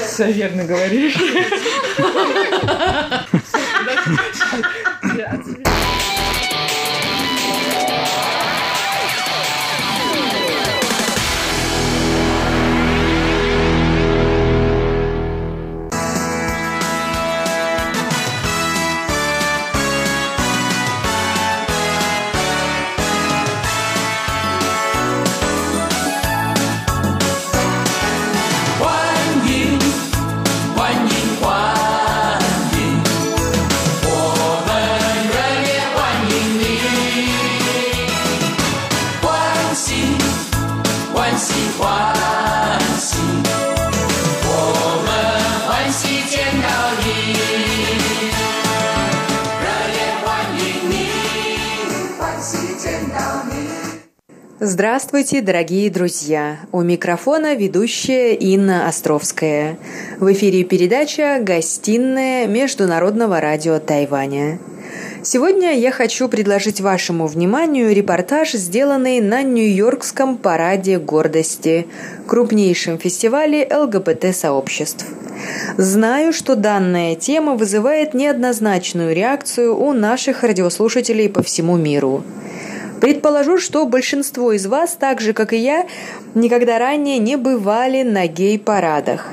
[0.07, 1.17] Все верно говоришь.
[55.29, 56.57] Здравствуйте, дорогие друзья!
[56.73, 59.77] У микрофона ведущая Инна Островская.
[60.21, 64.59] В эфире передача «Гостиная Международного радио Тайваня».
[65.23, 71.87] Сегодня я хочу предложить вашему вниманию репортаж, сделанный на Нью-Йоркском параде гордости,
[72.27, 75.05] крупнейшем фестивале ЛГБТ-сообществ.
[75.77, 82.25] Знаю, что данная тема вызывает неоднозначную реакцию у наших радиослушателей по всему миру–
[83.01, 85.87] Предположу, что большинство из вас, так же как и я,
[86.35, 89.27] никогда ранее не бывали на гей-парадах.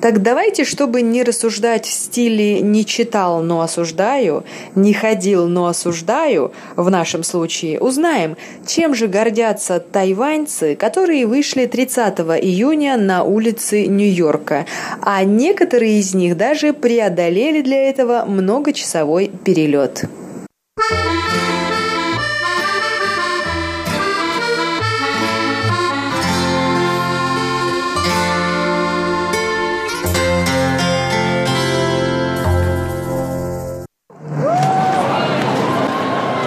[0.00, 6.52] Так давайте, чтобы не рассуждать в стиле «не читал, но осуждаю», «не ходил, но осуждаю»,
[6.76, 8.36] в нашем случае, узнаем,
[8.66, 14.64] чем же гордятся тайваньцы, которые вышли 30 июня на улицы Нью-Йорка,
[15.02, 20.04] а некоторые из них даже преодолели для этого многочасовой перелет.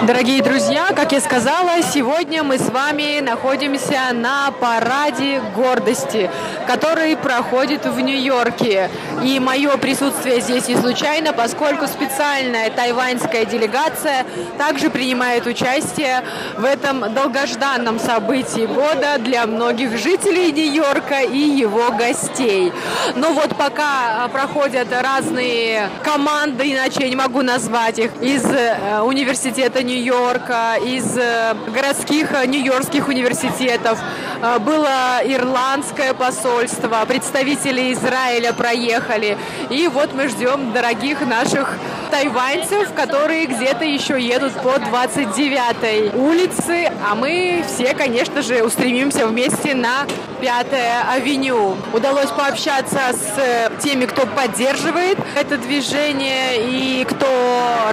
[0.02, 6.30] Дорогие друзья, как я сказала, сегодня мы с вами находимся на параде гордости,
[6.66, 8.90] который проходит в Нью-Йорке.
[9.22, 14.26] И мое присутствие здесь не случайно, поскольку специальная тайваньская делегация
[14.58, 16.22] также принимает участие
[16.58, 22.72] в этом долгожданном событии года для многих жителей Нью-Йорка и его гостей.
[23.14, 29.83] Ну вот пока проходят разные команды, иначе я не могу назвать их, из э, университета
[29.84, 33.98] Нью-Йорка, из э, городских э, нью-йоркских университетов.
[34.42, 39.36] Э, было ирландское посольство, представители Израиля проехали.
[39.70, 41.76] И вот мы ждем дорогих наших
[42.10, 49.74] тайваньцев, которые где-то еще едут по 29-й улице, а мы все, конечно же, устремимся вместе
[49.74, 50.06] на
[50.40, 50.66] 5
[51.12, 51.76] авеню.
[51.92, 57.26] Удалось пообщаться с теми, кто поддерживает это движение и кто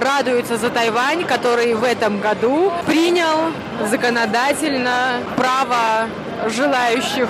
[0.00, 3.50] радуется за Тайвань, который в этом году принял
[3.90, 6.06] законодательно право
[6.46, 7.28] желающих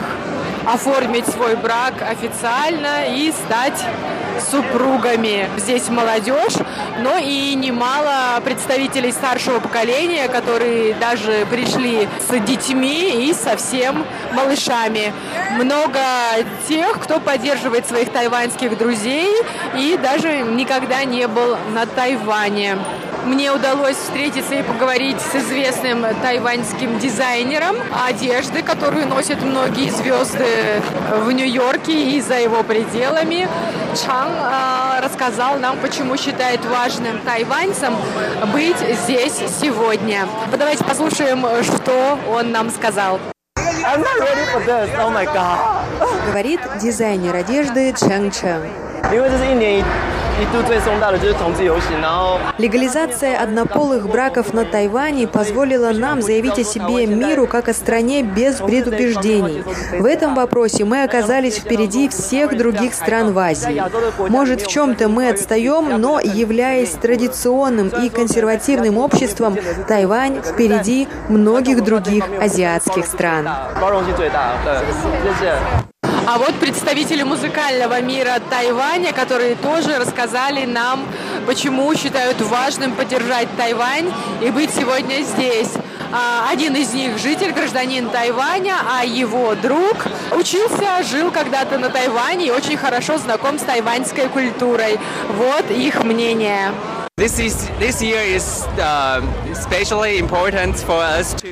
[0.66, 3.84] оформить свой брак официально и стать
[4.50, 5.48] супругами.
[5.56, 6.56] Здесь молодежь,
[7.00, 15.12] но и немало представителей старшего поколения, которые даже пришли с детьми и совсем малышами.
[15.52, 16.00] Много
[16.68, 19.30] тех, кто поддерживает своих тайваньских друзей
[19.76, 22.78] и даже никогда не был на Тайване.
[23.24, 30.51] Мне удалось встретиться и поговорить с известным тайваньским дизайнером одежды, которую носят многие звезды
[31.24, 33.48] в Нью-Йорке и за его пределами.
[33.94, 37.96] Чан э, рассказал нам, почему считает важным тайваньцам
[38.52, 40.26] быть здесь сегодня.
[40.56, 43.20] Давайте послушаем, что он нам сказал.
[46.00, 48.91] Oh Говорит дизайнер одежды Чэнг Чэнг.
[52.58, 58.56] Легализация однополых браков на Тайване позволила нам заявить о себе миру как о стране без
[58.56, 59.62] предубеждений.
[59.98, 63.82] В этом вопросе мы оказались впереди всех других стран в Азии.
[64.28, 72.24] Может, в чем-то мы отстаем, но, являясь традиционным и консервативным обществом, Тайвань впереди многих других
[72.40, 73.48] азиатских стран.
[76.34, 81.06] А вот представители музыкального мира Тайваня, которые тоже рассказали нам,
[81.46, 84.10] почему считают важным поддержать Тайвань
[84.40, 85.68] и быть сегодня здесь.
[86.10, 92.46] А, Один из них житель, гражданин Тайваня, а его друг учился, жил когда-то на Тайване
[92.46, 94.98] и очень хорошо знаком с тайваньской культурой.
[95.36, 96.72] Вот их мнение.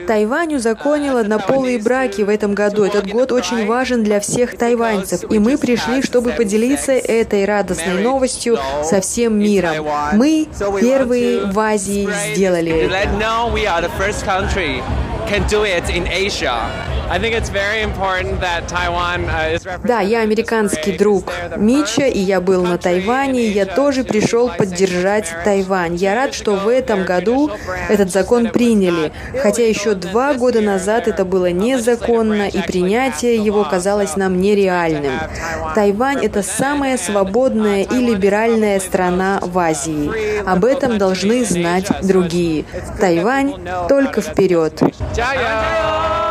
[0.06, 2.84] Тайвань узаконил однополые браки в этом году.
[2.84, 8.58] Этот год очень важен для всех тайваньцев, и мы пришли, чтобы поделиться этой радостной новостью
[8.82, 9.86] со всем миром.
[10.14, 10.48] Мы
[10.80, 12.92] первые в Азии сделали это.
[17.11, 17.16] Uh.
[19.84, 25.34] Да, я американский друг Мича, и я был на Тайване, и я тоже пришел поддержать
[25.44, 25.96] Тайвань.
[25.96, 27.50] Я рад, что в этом году
[27.88, 34.16] этот закон приняли, хотя еще два года назад это было незаконно, и принятие его казалось
[34.16, 35.14] нам нереальным.
[35.74, 40.11] Тайвань– это самая свободная и либеральная страна в Азии.
[40.46, 42.64] Об этом должны знать другие.
[43.00, 43.54] Тайвань
[43.88, 44.80] только вперед.
[45.12, 46.29] 加油！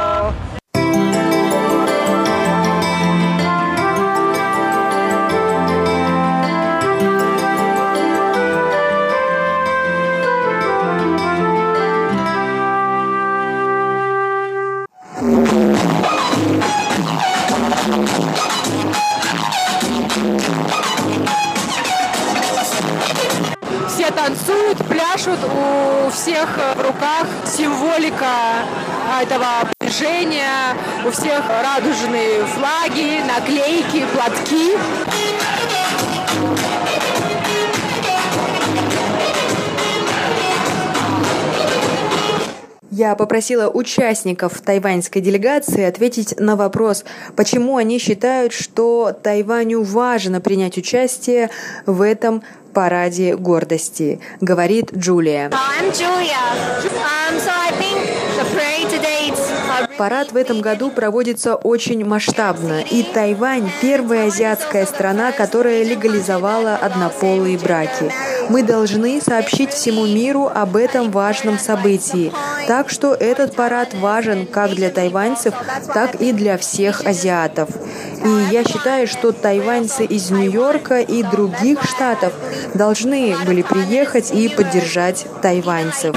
[25.30, 28.25] Пляшут, у всех в руках символика
[29.07, 29.45] а, этого
[29.80, 30.75] движения,
[31.05, 34.77] у всех радужные флаги, наклейки, платки.
[42.99, 47.05] Я попросила участников тайваньской делегации ответить на вопрос,
[47.38, 51.49] почему они считают, что Тайваню важно принять участие
[51.86, 52.43] в этом
[52.74, 55.49] параде гордости, говорит Джулия.
[59.99, 67.57] Парад в этом году проводится очень масштабно, и Тайвань– первая азиатская страна, которая легализовала однополые
[67.57, 68.09] браки.
[68.47, 72.31] Мы должны сообщить всему миру об этом важном событии.
[72.65, 75.53] Так что этот парад важен как для тайваньцев,
[75.93, 77.67] так и для всех азиатов.
[78.23, 82.31] И я считаю, что тайваньцы из Нью-Йорка и других штатов
[82.73, 86.15] должны были приехать и поддержать тайваньцев.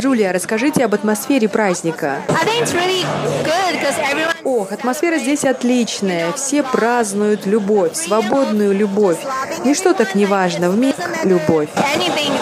[0.00, 2.22] Джулия, расскажите об атмосфере праздника.
[2.28, 3.04] Really
[3.44, 6.32] everyone Ох, атмосфера здесь отличная.
[6.32, 9.18] Все празднуют любовь, свободную любовь.
[9.64, 10.70] Ничто так не важно.
[10.70, 10.94] В мире
[11.24, 11.68] любовь.
[11.94, 12.32] anything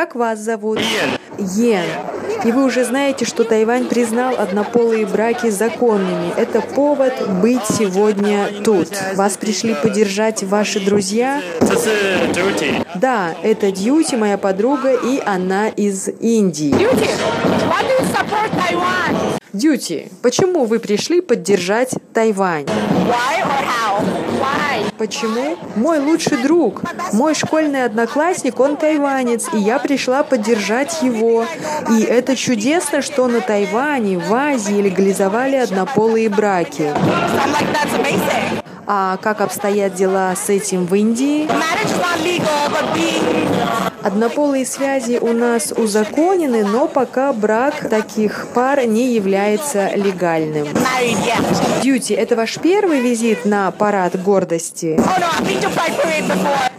[0.00, 0.80] Как вас зовут?
[1.36, 1.84] Йен.
[2.46, 6.32] И вы уже знаете, что Тайвань признал однополые браки законными.
[6.38, 8.88] Это повод быть сегодня тут.
[9.14, 11.42] Вас пришли поддержать ваши друзья?
[12.94, 16.74] Да, это Дьюти, моя подруга, и она из Индии.
[19.52, 22.64] Дьюти, почему вы пришли поддержать Тайвань?
[22.64, 24.19] Why or how?
[25.00, 25.56] Почему?
[25.76, 26.82] Мой лучший друг,
[27.14, 31.46] мой школьный одноклассник, он тайванец, и я пришла поддержать его.
[31.90, 36.92] И это чудесно, что на Тайване, в Азии легализовали однополые браки.
[38.86, 41.48] А как обстоят дела с этим в Индии?
[44.02, 50.68] Однополые связи у нас узаконены, но пока брак таких пар не является легальным.
[51.82, 54.98] Дьюти, это ваш первый визит на парад гордости?
[54.98, 55.20] Oh.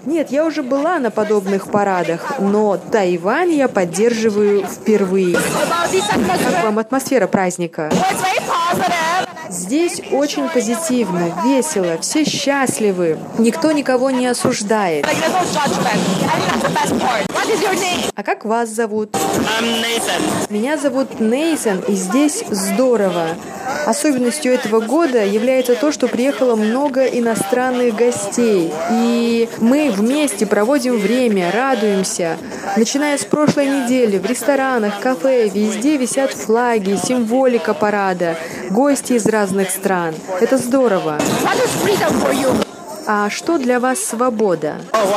[0.05, 5.37] Нет, я уже была на подобных парадах, но Тайвань я поддерживаю впервые.
[5.37, 7.91] Как вам атмосфера праздника?
[9.51, 13.19] Здесь очень позитивно, весело, все счастливы.
[13.37, 15.05] Никто никого не осуждает.
[18.15, 19.13] А как вас зовут?
[20.49, 23.35] Меня зовут Нейсон, и здесь здорово.
[23.85, 28.71] Особенностью этого года является то, что приехало много иностранных гостей.
[28.91, 32.37] И мы вместе проводим время, радуемся.
[32.77, 38.37] Начиная с прошлой недели в ресторанах, кафе, везде висят флаги, символика парада,
[38.69, 40.15] гости из разных стран.
[40.39, 41.19] Это здорово.
[43.07, 44.75] А что для вас свобода?
[44.93, 45.11] Oh.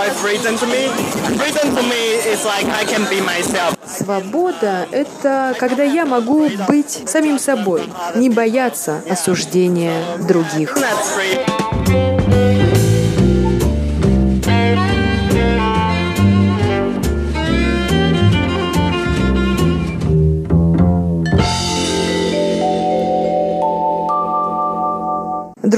[3.86, 7.82] Свобода— это когда я могу быть самим собой,
[8.14, 10.76] не бояться осуждения других.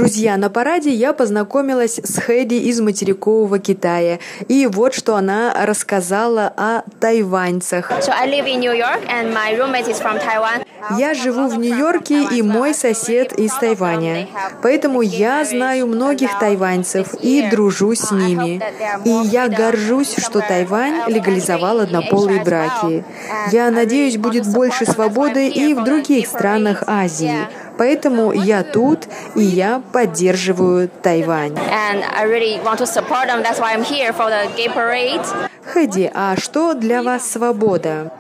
[0.07, 4.21] Друзья, на параде я познакомилась с Хэди из материкового Китая.
[4.47, 7.91] И вот что она рассказала о тайваньцах.
[7.91, 8.13] So.
[10.99, 14.29] Я живу в Нью-Йорке, и мой сосед из Тайваня.
[14.63, 18.63] Поэтому я знаю многих тайваньцев и дружу с ними.
[19.05, 23.05] И я горжусь, что Тайвань легализовал однополые браки.
[23.51, 27.49] Я надеюсь, будет больше свободы и в других странах Азии.
[27.79, 31.57] Поэтому я тут, и я поддерживаю Тайвань.
[35.65, 38.13] Хэди, а что для вас свобода?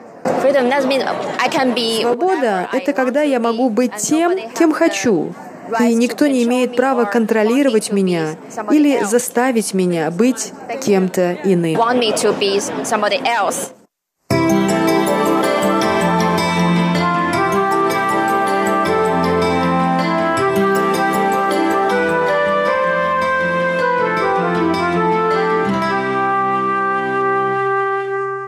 [2.02, 5.32] Свобода— это когда я могу быть тем, кем хочу.
[5.80, 8.36] И никто не имеет права контролировать меня
[8.70, 10.52] или заставить меня быть
[10.84, 11.76] кем-то иным.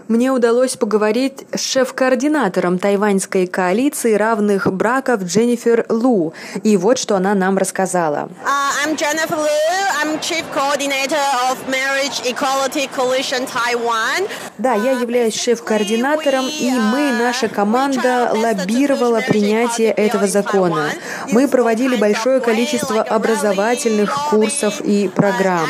[0.08, 6.32] Мне удалось поговорить с шеф-координатором тайваньской коалиции равных браков Дженнифер Лу.
[6.62, 8.30] И вот что она нам рассказала.
[8.42, 9.88] Uh, I'm Jennifer Liu.
[10.00, 14.26] I'm Chief Coordinator of Marriage Equality Coalition Taiwan.
[14.56, 20.90] Да, я являюсь шеф-координатором, и мы, наша команда, лоббировала принятие этого закона.
[21.32, 25.68] Мы проводили большое количество образовательных курсов и программ.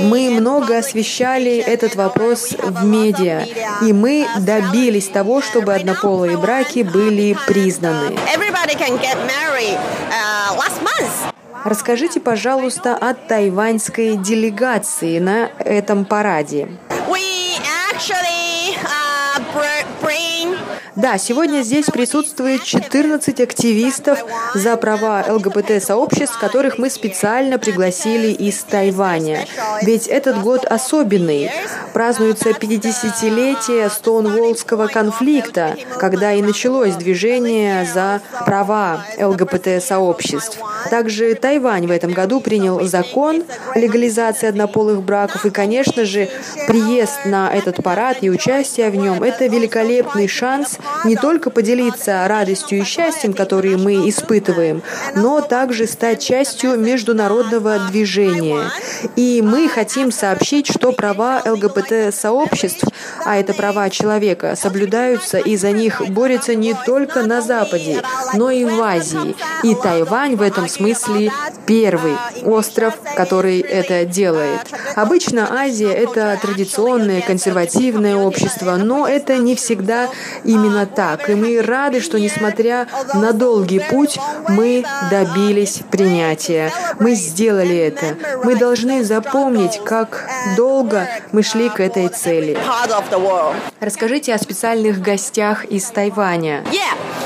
[0.00, 3.44] Мы много освещали этот вопрос в медиа,
[3.82, 8.16] и мы добились того, чтобы однополые браки были признаны.
[10.08, 11.32] Uh.
[11.64, 16.68] Расскажите, пожалуйста, о тайваньской делегации на этом параде.
[17.08, 17.58] We
[17.90, 19.40] actually uh,
[20.96, 24.24] Да, сегодня здесь присутствует 14 активистов
[24.54, 29.46] за права ЛГБТ-сообществ, которых мы специально пригласили из Тайваня.
[29.82, 31.50] Ведь этот год особенный.
[31.92, 40.58] Празднуется 50-летие Стоунволлского конфликта, когда и началось движение за права ЛГБТ-сообществ.
[40.88, 43.44] Также Тайвань в этом году принял закон
[43.74, 45.44] о легализации однополых браков.
[45.44, 46.30] И, конечно же,
[46.66, 52.78] приезд на этот парад и участие в нем– это великолепный шанс не только поделиться радостью
[52.80, 54.82] и счастьем, которые мы испытываем,
[55.14, 58.70] но также стать частью международного движения.
[59.14, 62.84] И мы хотим сообщить, что права ЛГБТ-сообществ,
[63.24, 68.02] а это права человека, соблюдаются и за них борются не только на Западе,
[68.34, 69.36] но и в Азии.
[69.62, 71.32] И Тайвань в этом смысле
[71.66, 74.60] первый остров, который это делает.
[74.94, 80.08] Обычно Азия— это традиционное, консервативное общество, но это не всегда
[80.44, 81.30] именно так.
[81.30, 84.18] И мы рады, что, несмотря на долгий путь,
[84.48, 86.70] мы добились принятия.
[87.00, 88.16] Мы сделали это.
[88.44, 92.58] Мы должны запомнить, как долго мы шли к этой цели.
[93.80, 96.64] Расскажите о специальных гостях из Тайваня.
[96.72, 97.16] Uh,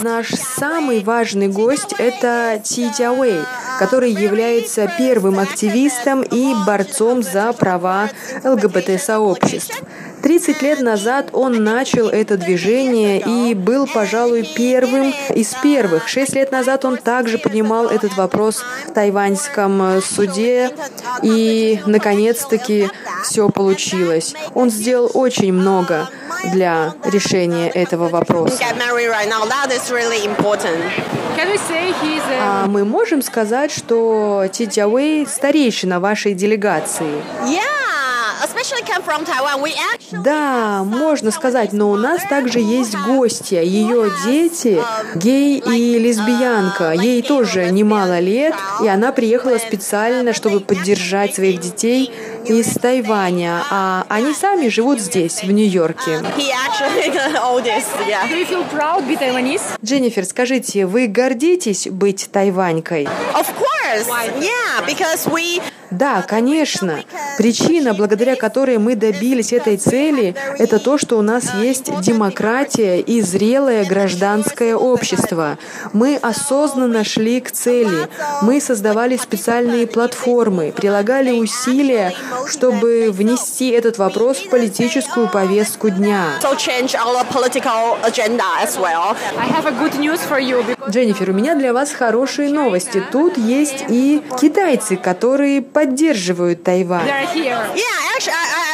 [0.00, 3.44] Наш самый важный гость– это Ти Тяуэй,
[3.78, 8.10] который является первым активистом и борцом за права
[8.44, 9.80] ЛГБТ-сообществ.
[10.22, 16.08] 30 лет назад он начал это движение и был, пожалуй, первым из первых.
[16.08, 20.70] Шесть лет назад он также поднимал этот вопрос в тайваньском э, суде,
[21.22, 22.90] и, наконец-таки,
[23.24, 24.34] все получилось.
[24.54, 26.08] Он сделал очень много
[26.52, 28.58] для решения этого вопроса.
[32.42, 37.22] А мы можем сказать, что Ти Тяуэй старейшина вашей делегации?
[37.46, 38.09] Yeah,
[39.60, 39.72] We
[40.12, 43.62] Да, можно сказать, но у нас также есть гостья.
[43.62, 44.82] Ее дети
[45.14, 46.92] гей и лесбиянка.
[46.92, 52.10] Ей тоже немало лет, и она приехала специально, чтобы поддержать своих детей
[52.46, 53.62] из Тайваня.
[53.70, 56.22] А они сами живут здесь, в Нью-Йорке.
[56.38, 56.60] Yeah.
[59.84, 63.08] Дженнифер, скажите, вы гордитесь быть тайванькой?
[65.90, 67.00] Да, конечно.
[67.36, 73.20] Причина, благодаря которой мы добились этой цели, это то, что у нас есть демократия и
[73.22, 75.58] зрелое гражданское общество.
[75.92, 78.08] Мы осознанно шли к цели.
[78.42, 82.12] Мы создавали специальные платформы, прилагали усилия,
[82.46, 86.24] чтобы внести этот вопрос в политическую повестку дня.
[90.88, 93.02] Дженнифер, у меня для вас хорошие новости.
[93.12, 97.06] Тут есть и китайцы, которые поддерживают Тайвань.
[97.06, 97.22] Yeah,
[98.14, 98.69] actually, I, I,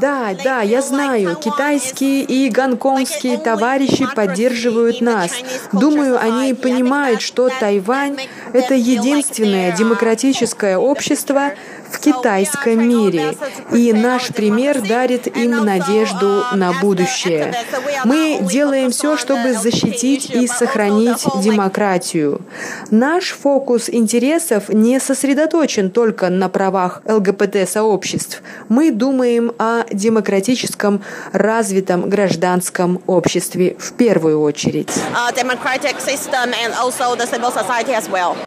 [0.00, 5.30] Да, да, я знаю, китайские и гонконгские товарищи поддерживают нас.
[5.72, 8.16] Думаю, они понимают, что Тайвань–
[8.52, 11.52] это единственное демократическое общество,
[11.92, 13.36] в китайском мире,
[13.72, 17.54] и наш пример дарит им надежду на будущее.
[18.04, 22.40] Мы делаем все, чтобы защитить и сохранить демократию.
[22.90, 27.02] Наш фокус интересов не сосредоточен только на правах
[28.02, 28.42] ЛГБТ-сообществ.
[28.68, 34.90] Мы думаем о демократическом, развитом гражданском обществе в первую очередь.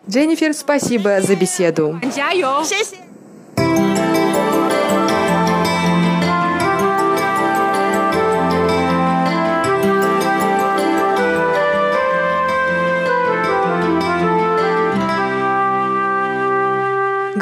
[0.09, 1.99] Дженнифер, спасибо за беседу.
[2.63, 3.94] 谢谢。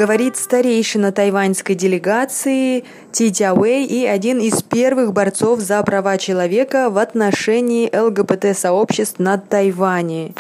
[0.04, 2.84] Говорит старейшина тайваньской делегации
[3.14, 10.34] Ти Тяуэй и один из первых борцов за права человека в отношении ЛГБТ-сообществ на Тайване.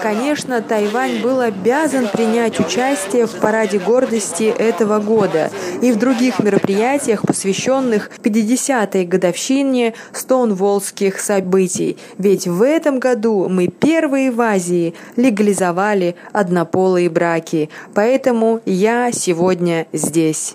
[0.00, 5.50] Конечно, Тайвань был обязан принять участие в параде гордости этого года
[5.82, 11.98] и в других мероприятиях, посвященных 50-й годовщине Стоунволлских событий.
[12.16, 17.68] Ведь в этом году мы первые в Азии легализовали однополые браки.
[17.98, 20.54] Поэтому я сегодня здесь.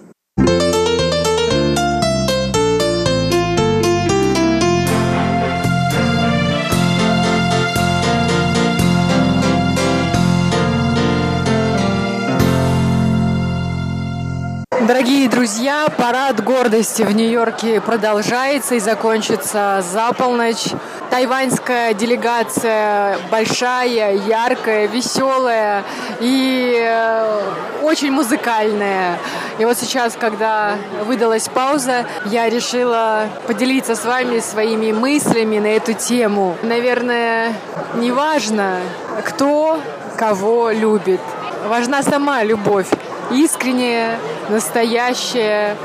[14.88, 20.68] Дорогие друзья, парад гордости в Нью-Йорке продолжается и закончится за полночь.
[21.10, 25.86] Тайваньская делегация большая, яркая, веселая
[26.20, 27.42] и э,
[27.82, 29.20] очень музыкальная.
[29.58, 30.76] И вот сейчас, когда
[31.06, 36.58] выдалась пауза, я решила поделиться с вами своими мыслями на эту тему.
[36.62, 37.54] Наверное,
[37.96, 38.80] не важно,
[39.24, 39.80] кто
[40.18, 41.22] кого любит.
[41.70, 42.90] Важна сама любовь
[43.32, 44.18] искренняя,
[44.50, 45.76] настоящая,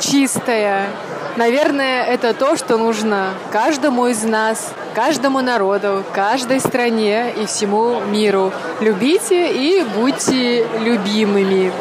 [0.00, 0.86] чистая.
[1.36, 8.52] Наверное, это то, что нужно каждому из нас, каждому народу, каждой стране и всему миру.
[8.80, 11.72] Любите и будьте любимыми.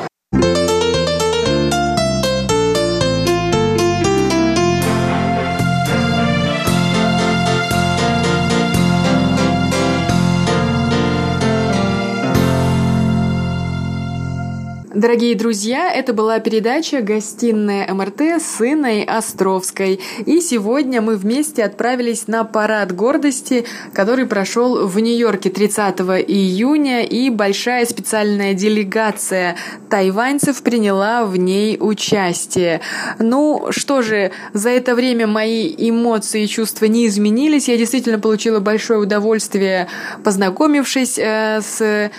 [15.04, 19.99] Дорогие друзья, это была передача «Гостиная МРТ» с Инной Островской.
[20.26, 27.30] И сегодня мы вместе отправились на парад гордости, который прошел в Нью-Йорке 30 июня, и
[27.30, 29.58] большая специальная делегация
[29.89, 32.80] тайваньцев приняла в ней участие.
[33.20, 37.68] Ну, что же, за это время мои эмоции и чувства не изменились.
[37.68, 39.89] Я действительно получила большое удовольствие,
[40.24, 42.10] познакомившись э, с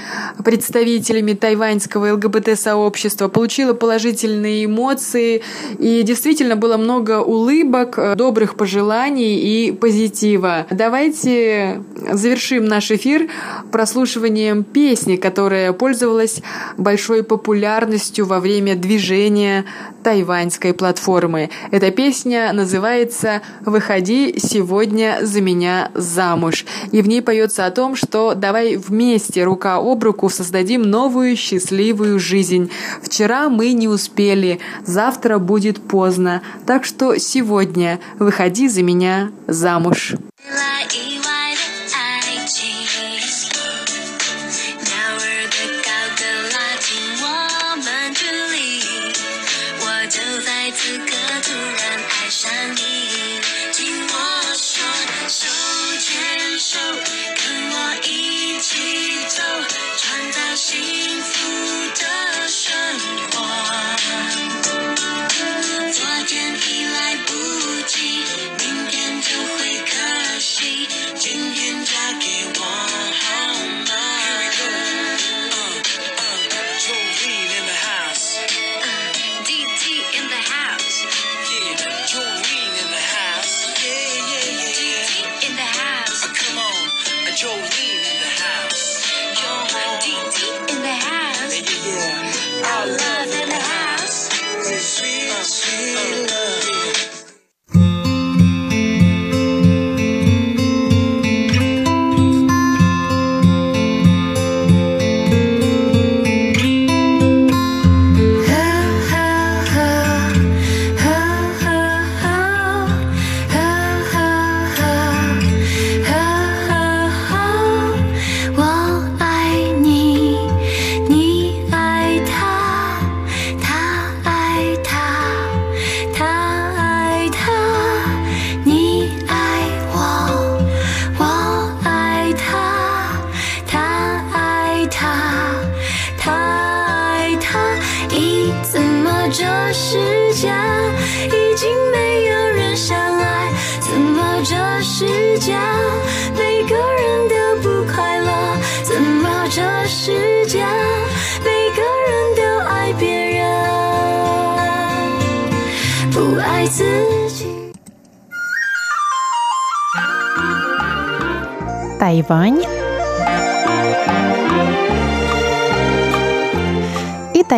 [0.44, 5.42] представителями тайваньского ЛГБТ-сообщества, сообщества, получила положительные эмоции,
[5.78, 10.66] и действительно было много улыбок, э, добрых пожеланий и позитива.
[10.70, 13.28] Давайте завершим наш эфир
[13.70, 16.42] прослушиванием песни, которая пользовалась
[16.76, 19.64] большой популярностью во время движения
[20.02, 21.50] тайваньской платформы.
[21.70, 26.66] Эта песня называется «Выходи сегодня за меня замуж».
[26.92, 32.18] И в ней поется о том, что давай вместе, рука об руку, создадим новую счастливую
[32.18, 32.70] жизнь жизнь.
[33.02, 36.42] Вчера мы не успели, завтра будет поздно.
[36.66, 40.14] Так что сегодня выходи за меня замуж.
[40.88, 41.23] 讲，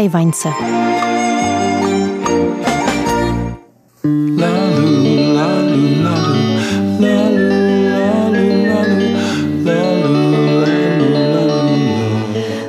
[0.06, 0.48] и тайваньцы.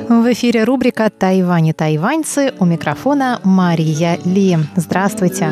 [0.08, 4.58] В эфире рубрика «Тайвань и тайваньцы» у микрофона Мария Ли.
[4.76, 5.50] Здравствуйте.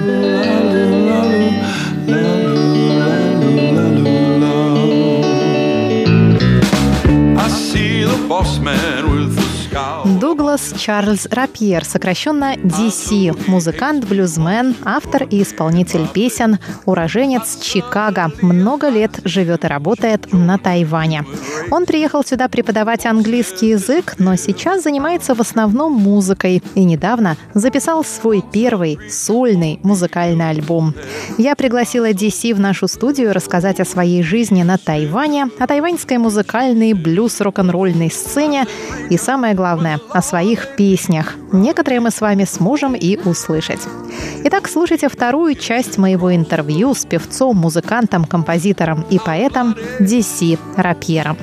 [8.68, 9.45] I.
[10.04, 19.20] Дуглас Чарльз Рапьер, сокращенно DC, музыкант, блюзмен, автор и исполнитель песен, уроженец Чикаго, много лет
[19.24, 21.24] живет и работает на Тайване.
[21.70, 28.02] Он приехал сюда преподавать английский язык, но сейчас занимается в основном музыкой и недавно записал
[28.02, 30.94] свой первый сольный музыкальный альбом.
[31.36, 36.94] Я пригласила DC в нашу студию рассказать о своей жизни на Тайване, о тайваньской музыкальной
[36.94, 38.66] блюз-рок-н-ролльной сцене
[39.10, 41.34] и, самое главное, о своих песнях.
[41.52, 43.80] Некоторые мы с вами сможем и услышать.
[44.44, 51.36] Итак, слушайте вторую часть моего интервью с певцом, музыкантом, композитором и поэтом DC Рапьером.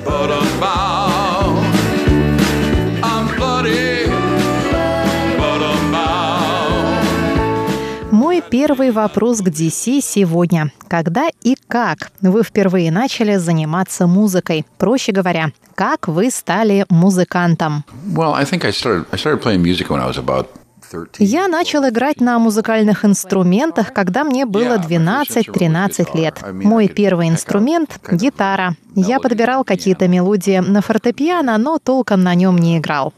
[8.54, 10.70] Первый вопрос к DC сегодня.
[10.86, 14.64] Когда и как вы впервые начали заниматься музыкой?
[14.78, 17.84] Проще говоря, как вы стали музыкантом?
[18.06, 20.46] Well, I think I started I started playing music when I was about
[20.88, 21.16] 13.
[21.18, 26.38] Я начал играть на музыкальных инструментах, когда мне было 12-13 лет.
[26.52, 28.76] Мой первый инструмент— гитара.
[28.94, 33.12] Я подбирал какие-то мелодии на фортепиано, но толком на нем не играл.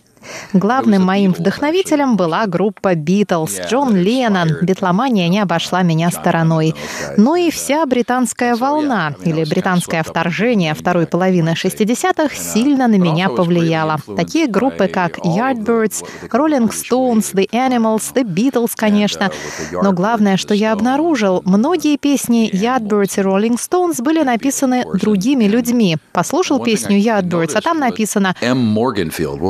[0.52, 4.50] Главным моим вдохновителем была группа Битлз, Джон Леннон.
[4.62, 6.74] Битломания не обошла меня стороной.
[7.16, 13.98] Но и вся британская волна, или британское вторжение второй половины 60-х сильно на меня повлияло.
[14.16, 19.30] Такие группы, как Yardbirds, Rolling Stones, The Animals, The Beatles, конечно.
[19.70, 25.96] Но главное, что я обнаружил, многие песни Yardbirds и Rolling Stones были написаны другими людьми.
[26.12, 28.34] Послушал песню Yardbirds, а там написано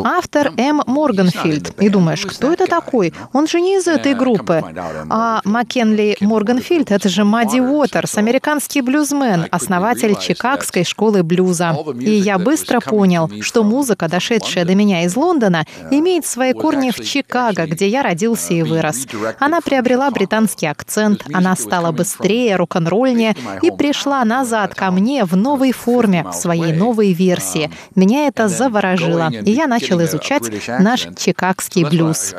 [0.05, 0.66] автор М.
[0.73, 1.81] Морганфильд.
[1.81, 3.13] И думаешь, кто это такой?
[3.33, 4.63] Он же не из этой группы.
[5.11, 11.77] А Маккенли Морганфильд— это же Мадди Уотерс, американский блюзмен, основатель Чикагской школы блюза.
[11.99, 17.05] И я быстро понял, что музыка, дошедшая до меня из Лондона, имеет свои корни в
[17.05, 19.07] Чикаго, где я родился и вырос.
[19.39, 25.73] Она приобрела британский акцент, она стала быстрее, рок-н-ролльнее и пришла назад ко мне в новой
[25.73, 27.71] форме, в своей новой версии.
[27.95, 30.46] Меня это заворожило, и я начал изучать
[30.79, 32.35] наш чикагский блюз.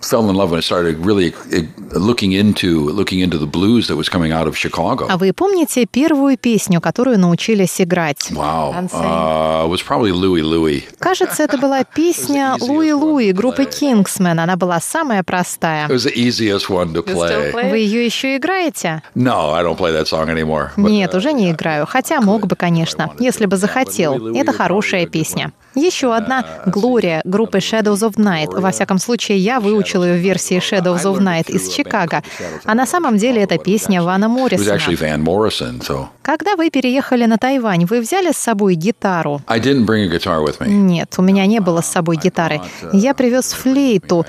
[0.00, 1.62] Fell in love when I started really uh,
[1.98, 5.06] looking into looking into the blues that was coming out of Chicago.
[5.08, 8.30] А вы помните первую песню, которую научились играть?
[8.30, 8.74] Wow.
[8.92, 10.84] Uh, it was probably Louie Louie.
[11.00, 14.38] Кажется, это была песня Луи Луи группы Kingsmen.
[14.40, 15.88] Она была самая простая.
[15.88, 17.52] It was the easiest one to play.
[17.52, 19.02] Вы ее еще играете?
[19.14, 20.70] No, I don't play that song anymore.
[20.76, 21.86] Нет, уже не играю.
[21.86, 24.34] Хотя мог бы, конечно, если бы захотел.
[24.34, 25.52] Это хорошая песня.
[25.74, 28.58] Еще одна «Глория» группы Shadows of Night.
[28.58, 32.22] Во всяком случае, я выучила ее в версии Shadows of Night из Чикаго.
[32.64, 34.78] А на самом деле это песня Вана Моррисона.
[36.22, 39.40] Когда вы переехали на Тайвань, вы взяли с собой гитару?
[40.66, 42.60] Нет, у меня не было с собой гитары.
[42.92, 44.26] Я привез флейту.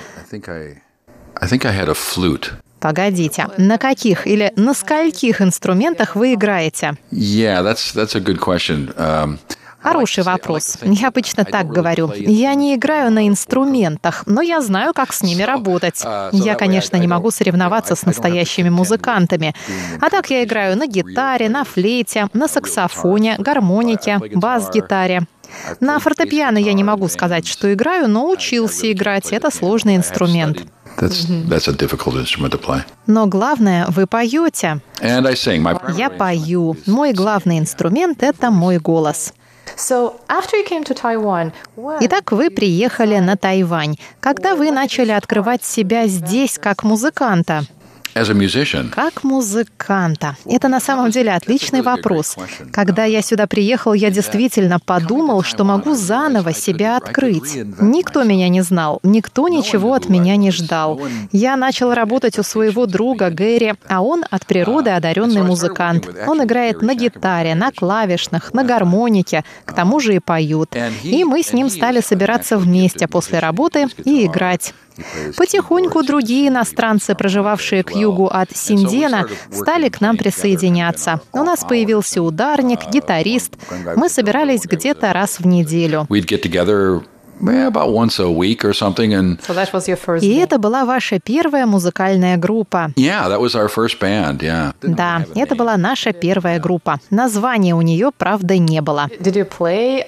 [2.79, 6.93] Погодите, на каких или на скольких инструментах вы играете?
[7.11, 8.93] Yeah, that's that's a good question.
[8.95, 9.37] Um,
[9.81, 10.77] Хороший вопрос.
[10.81, 12.11] Я обычно так говорю.
[12.15, 16.03] Я не играю на инструментах, но я знаю, как с ними работать.
[16.31, 19.55] Я, конечно, не могу соревноваться с настоящими музыкантами.
[20.01, 25.27] А так я играю на гитаре, на флейте, на саксофоне, гармонике, бас-гитаре.
[25.79, 29.31] На фортепиано я не могу сказать, что играю, но учился играть.
[29.31, 30.65] Это сложный инструмент.
[30.99, 32.81] that's that's a difficult instrument to play.
[33.07, 34.81] Но главное, вы поете.
[35.01, 35.61] And I sing.
[35.61, 36.75] My Я пою.
[36.85, 39.33] Мой главный инструмент— это мой голос.
[42.01, 43.95] Итак, вы приехали на Тайвань.
[44.19, 47.63] Когда вы начали открывать себя здесь как музыканта?
[48.89, 50.35] Как музыканта?
[50.45, 52.35] Это на самом деле отличный вопрос.
[52.71, 57.55] Когда я сюда приехал, я действительно подумал, что могу заново себя открыть.
[57.79, 60.99] Никто меня не знал, никто ничего от меня не ждал.
[61.31, 66.07] Я начал работать у своего друга Гэри, а он от природы одаренный музыкант.
[66.27, 70.75] Он играет на гитаре, на клавишных, на гармонике, к тому же и поют.
[71.03, 74.73] И мы с ним стали собираться вместе после работы и играть.
[75.37, 81.21] Потихоньку другие иностранцы, проживавшие к югу от Синдена, стали к нам присоединяться.
[81.31, 83.53] У нас появился ударник, гитарист.
[83.95, 86.07] Мы собирались где-то раз в неделю.
[87.39, 89.39] We'd get together about once a week or something, and
[90.21, 92.91] И это была ваша первая музыкальная группа.
[92.95, 94.39] yeah, that was our first band.
[94.39, 94.73] Yeah.
[94.81, 96.99] Да, это была наша первая группа.
[97.09, 99.07] Названия у нее, правда, не было.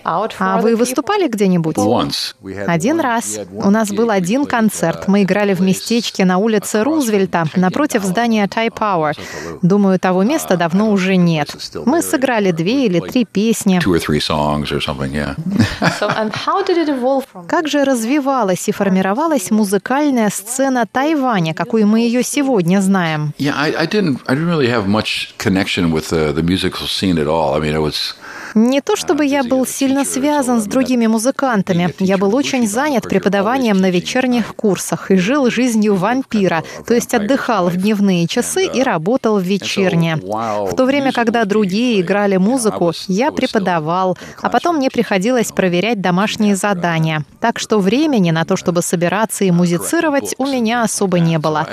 [0.03, 1.77] А вы выступали где-нибудь?
[1.77, 2.35] Once.
[2.41, 3.39] We had Один раз.
[3.51, 5.07] У нас был один концерт.
[5.07, 9.13] Мы играли в местечке на улице Рузвельта, напротив здания Тай Power.
[9.61, 11.55] Думаю, того места давно уже нет.
[11.85, 13.79] Мы сыграли две или три песни.
[17.47, 23.33] Как же развивалась и формировалась музыкальная сцена Тайваня, какой мы ее сегодня знаем?
[23.37, 24.19] Yeah, I, I didn't.
[24.27, 27.55] I didn't really have much connection with the, the musical scene at all.
[27.55, 28.15] I mean, it was.
[28.55, 31.93] Не то чтобы я был сильно связан с другими музыкантами.
[31.99, 37.69] Я был очень занят преподаванием на вечерних курсах и жил жизнью вампира, то есть отдыхал
[37.69, 40.17] в дневные часы и работал в вечерние.
[40.17, 46.55] В то время, когда другие играли музыку, я преподавал, а потом мне приходилось проверять домашние
[46.55, 47.23] задания.
[47.39, 51.67] Так что времени на то, чтобы собираться и музицировать, у меня особо не было.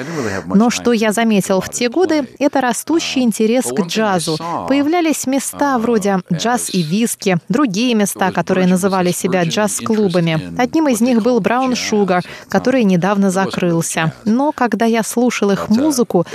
[0.47, 4.39] Но что я заметил в те годы, это растущий интерес к джазу.
[4.69, 10.55] Появлялись места вроде джаз и виски, другие места, которые называли себя джаз-клубами.
[10.59, 14.13] Одним из них был Браун Шугар, который недавно закрылся.
[14.25, 16.27] Но когда я слушал их музыку,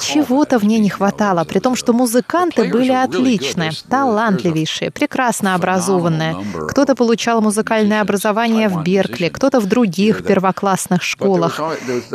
[0.00, 6.36] чего-то в ней не хватало, при том, что музыканты были отличные, талантливейшие, прекрасно образованные.
[6.68, 11.60] Кто-то получал музыкальное образование в Беркли, кто-то в других первоклассных школах.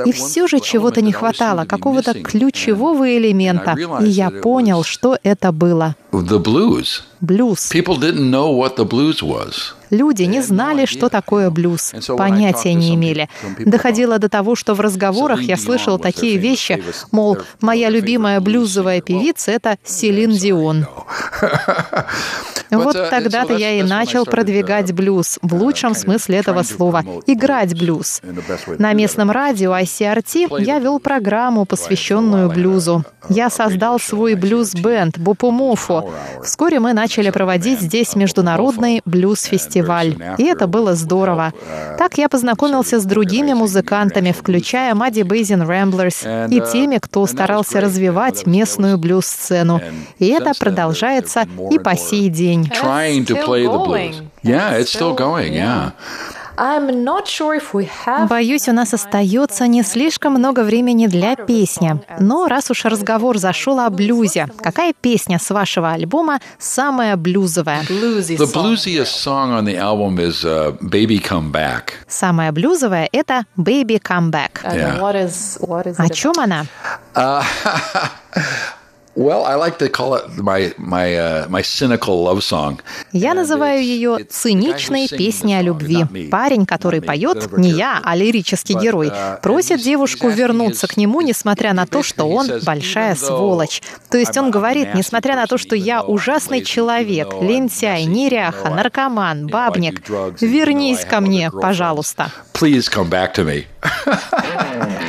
[0.06, 3.76] И все же чего-то не хватало, какого-то ключевого элемента.
[4.02, 5.96] И я понял, что это было.
[6.12, 7.02] The blues.
[7.26, 7.70] blues.
[7.70, 9.75] People didn't know what the blues was.
[9.90, 13.30] Люди не знали, что такое блюз, понятия не имели.
[13.60, 19.52] Доходило до того, что в разговорах я слышал такие вещи, мол, моя любимая блюзовая певица—
[19.52, 20.88] это Селин Дион.
[22.72, 28.22] Вот тогда-то я и начал продвигать блюз, в лучшем смысле этого слова, играть блюз.
[28.80, 33.06] На местном радио ICRT я вел программу, посвященную блюзу.
[33.30, 36.12] Я создал свой блюз-бенд Бупумуфу.
[36.44, 39.75] Вскоре мы начали проводить здесь международный блюз-фестиваль.
[40.38, 41.54] И это было здорово.
[41.98, 48.46] Так я познакомился с другими музыкантами, включая Мадди Бейзин Рэмблерс и теми, кто старался развивать
[48.46, 49.82] местную блюз-сцену.
[50.20, 52.70] И это продолжается и по сей день.
[54.44, 55.54] Yeah, it's still going.
[55.54, 55.94] Yeah.
[58.30, 62.00] Боюсь, у нас остается не слишком много времени для песни.
[62.20, 67.84] Но раз уж разговор зашел о блюзе, какая песня с вашего альбома самая блюзовая?
[67.84, 70.44] The bluesiest song on the album is
[70.82, 74.64] "Baby Come Back." Самая блюзовая— это «Baby Come Back».
[74.64, 75.00] Yeah.
[75.98, 76.66] О чем она?
[77.14, 77.44] Uh,
[79.16, 82.80] to call it my my uh, my cynical love song.
[83.12, 86.30] Я называю ее «циничной песней о любви».
[86.30, 89.12] Парень, который поет, не я, а лирический герой,
[89.42, 93.82] просит девушку вернуться к нему, несмотря на то, что он большая сволочь.
[94.10, 100.08] То есть он говорит, несмотря на то, что я ужасный человек, лентяй, неряха, наркоман, бабник,
[100.42, 102.32] вернись ко мне, пожалуйста.
[102.56, 103.66] Please come back to me.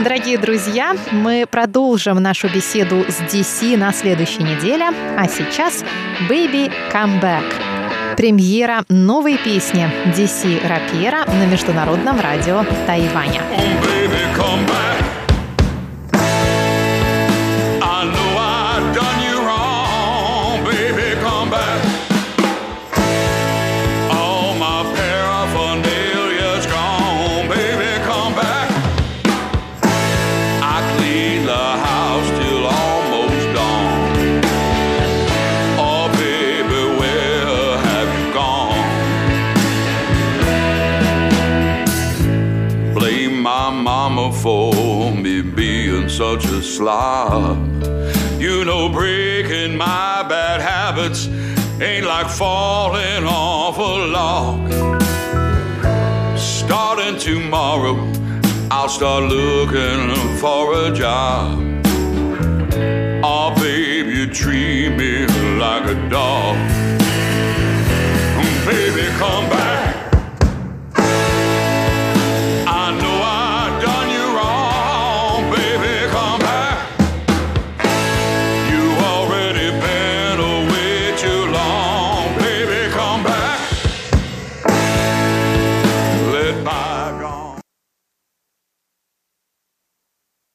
[0.02, 5.84] Дорогие друзья, мы продолжим нашу беседу с DC на следующей неделе, а сейчас
[6.28, 7.44] «Baby Come Back».
[8.16, 13.42] Премьера новой песни DC Рапьера на Международном радио Тайваня.
[13.52, 15.15] Baby, come back.
[44.08, 47.58] mama for me being such a slob.
[48.40, 51.26] You know, breaking my bad habits
[51.80, 54.58] ain't like falling off a log.
[56.38, 57.96] Starting tomorrow,
[58.70, 61.58] I'll start looking for a job.
[63.24, 65.26] Oh, babe, you treat me
[65.58, 66.56] like a dog.
[68.66, 69.65] Baby, come back.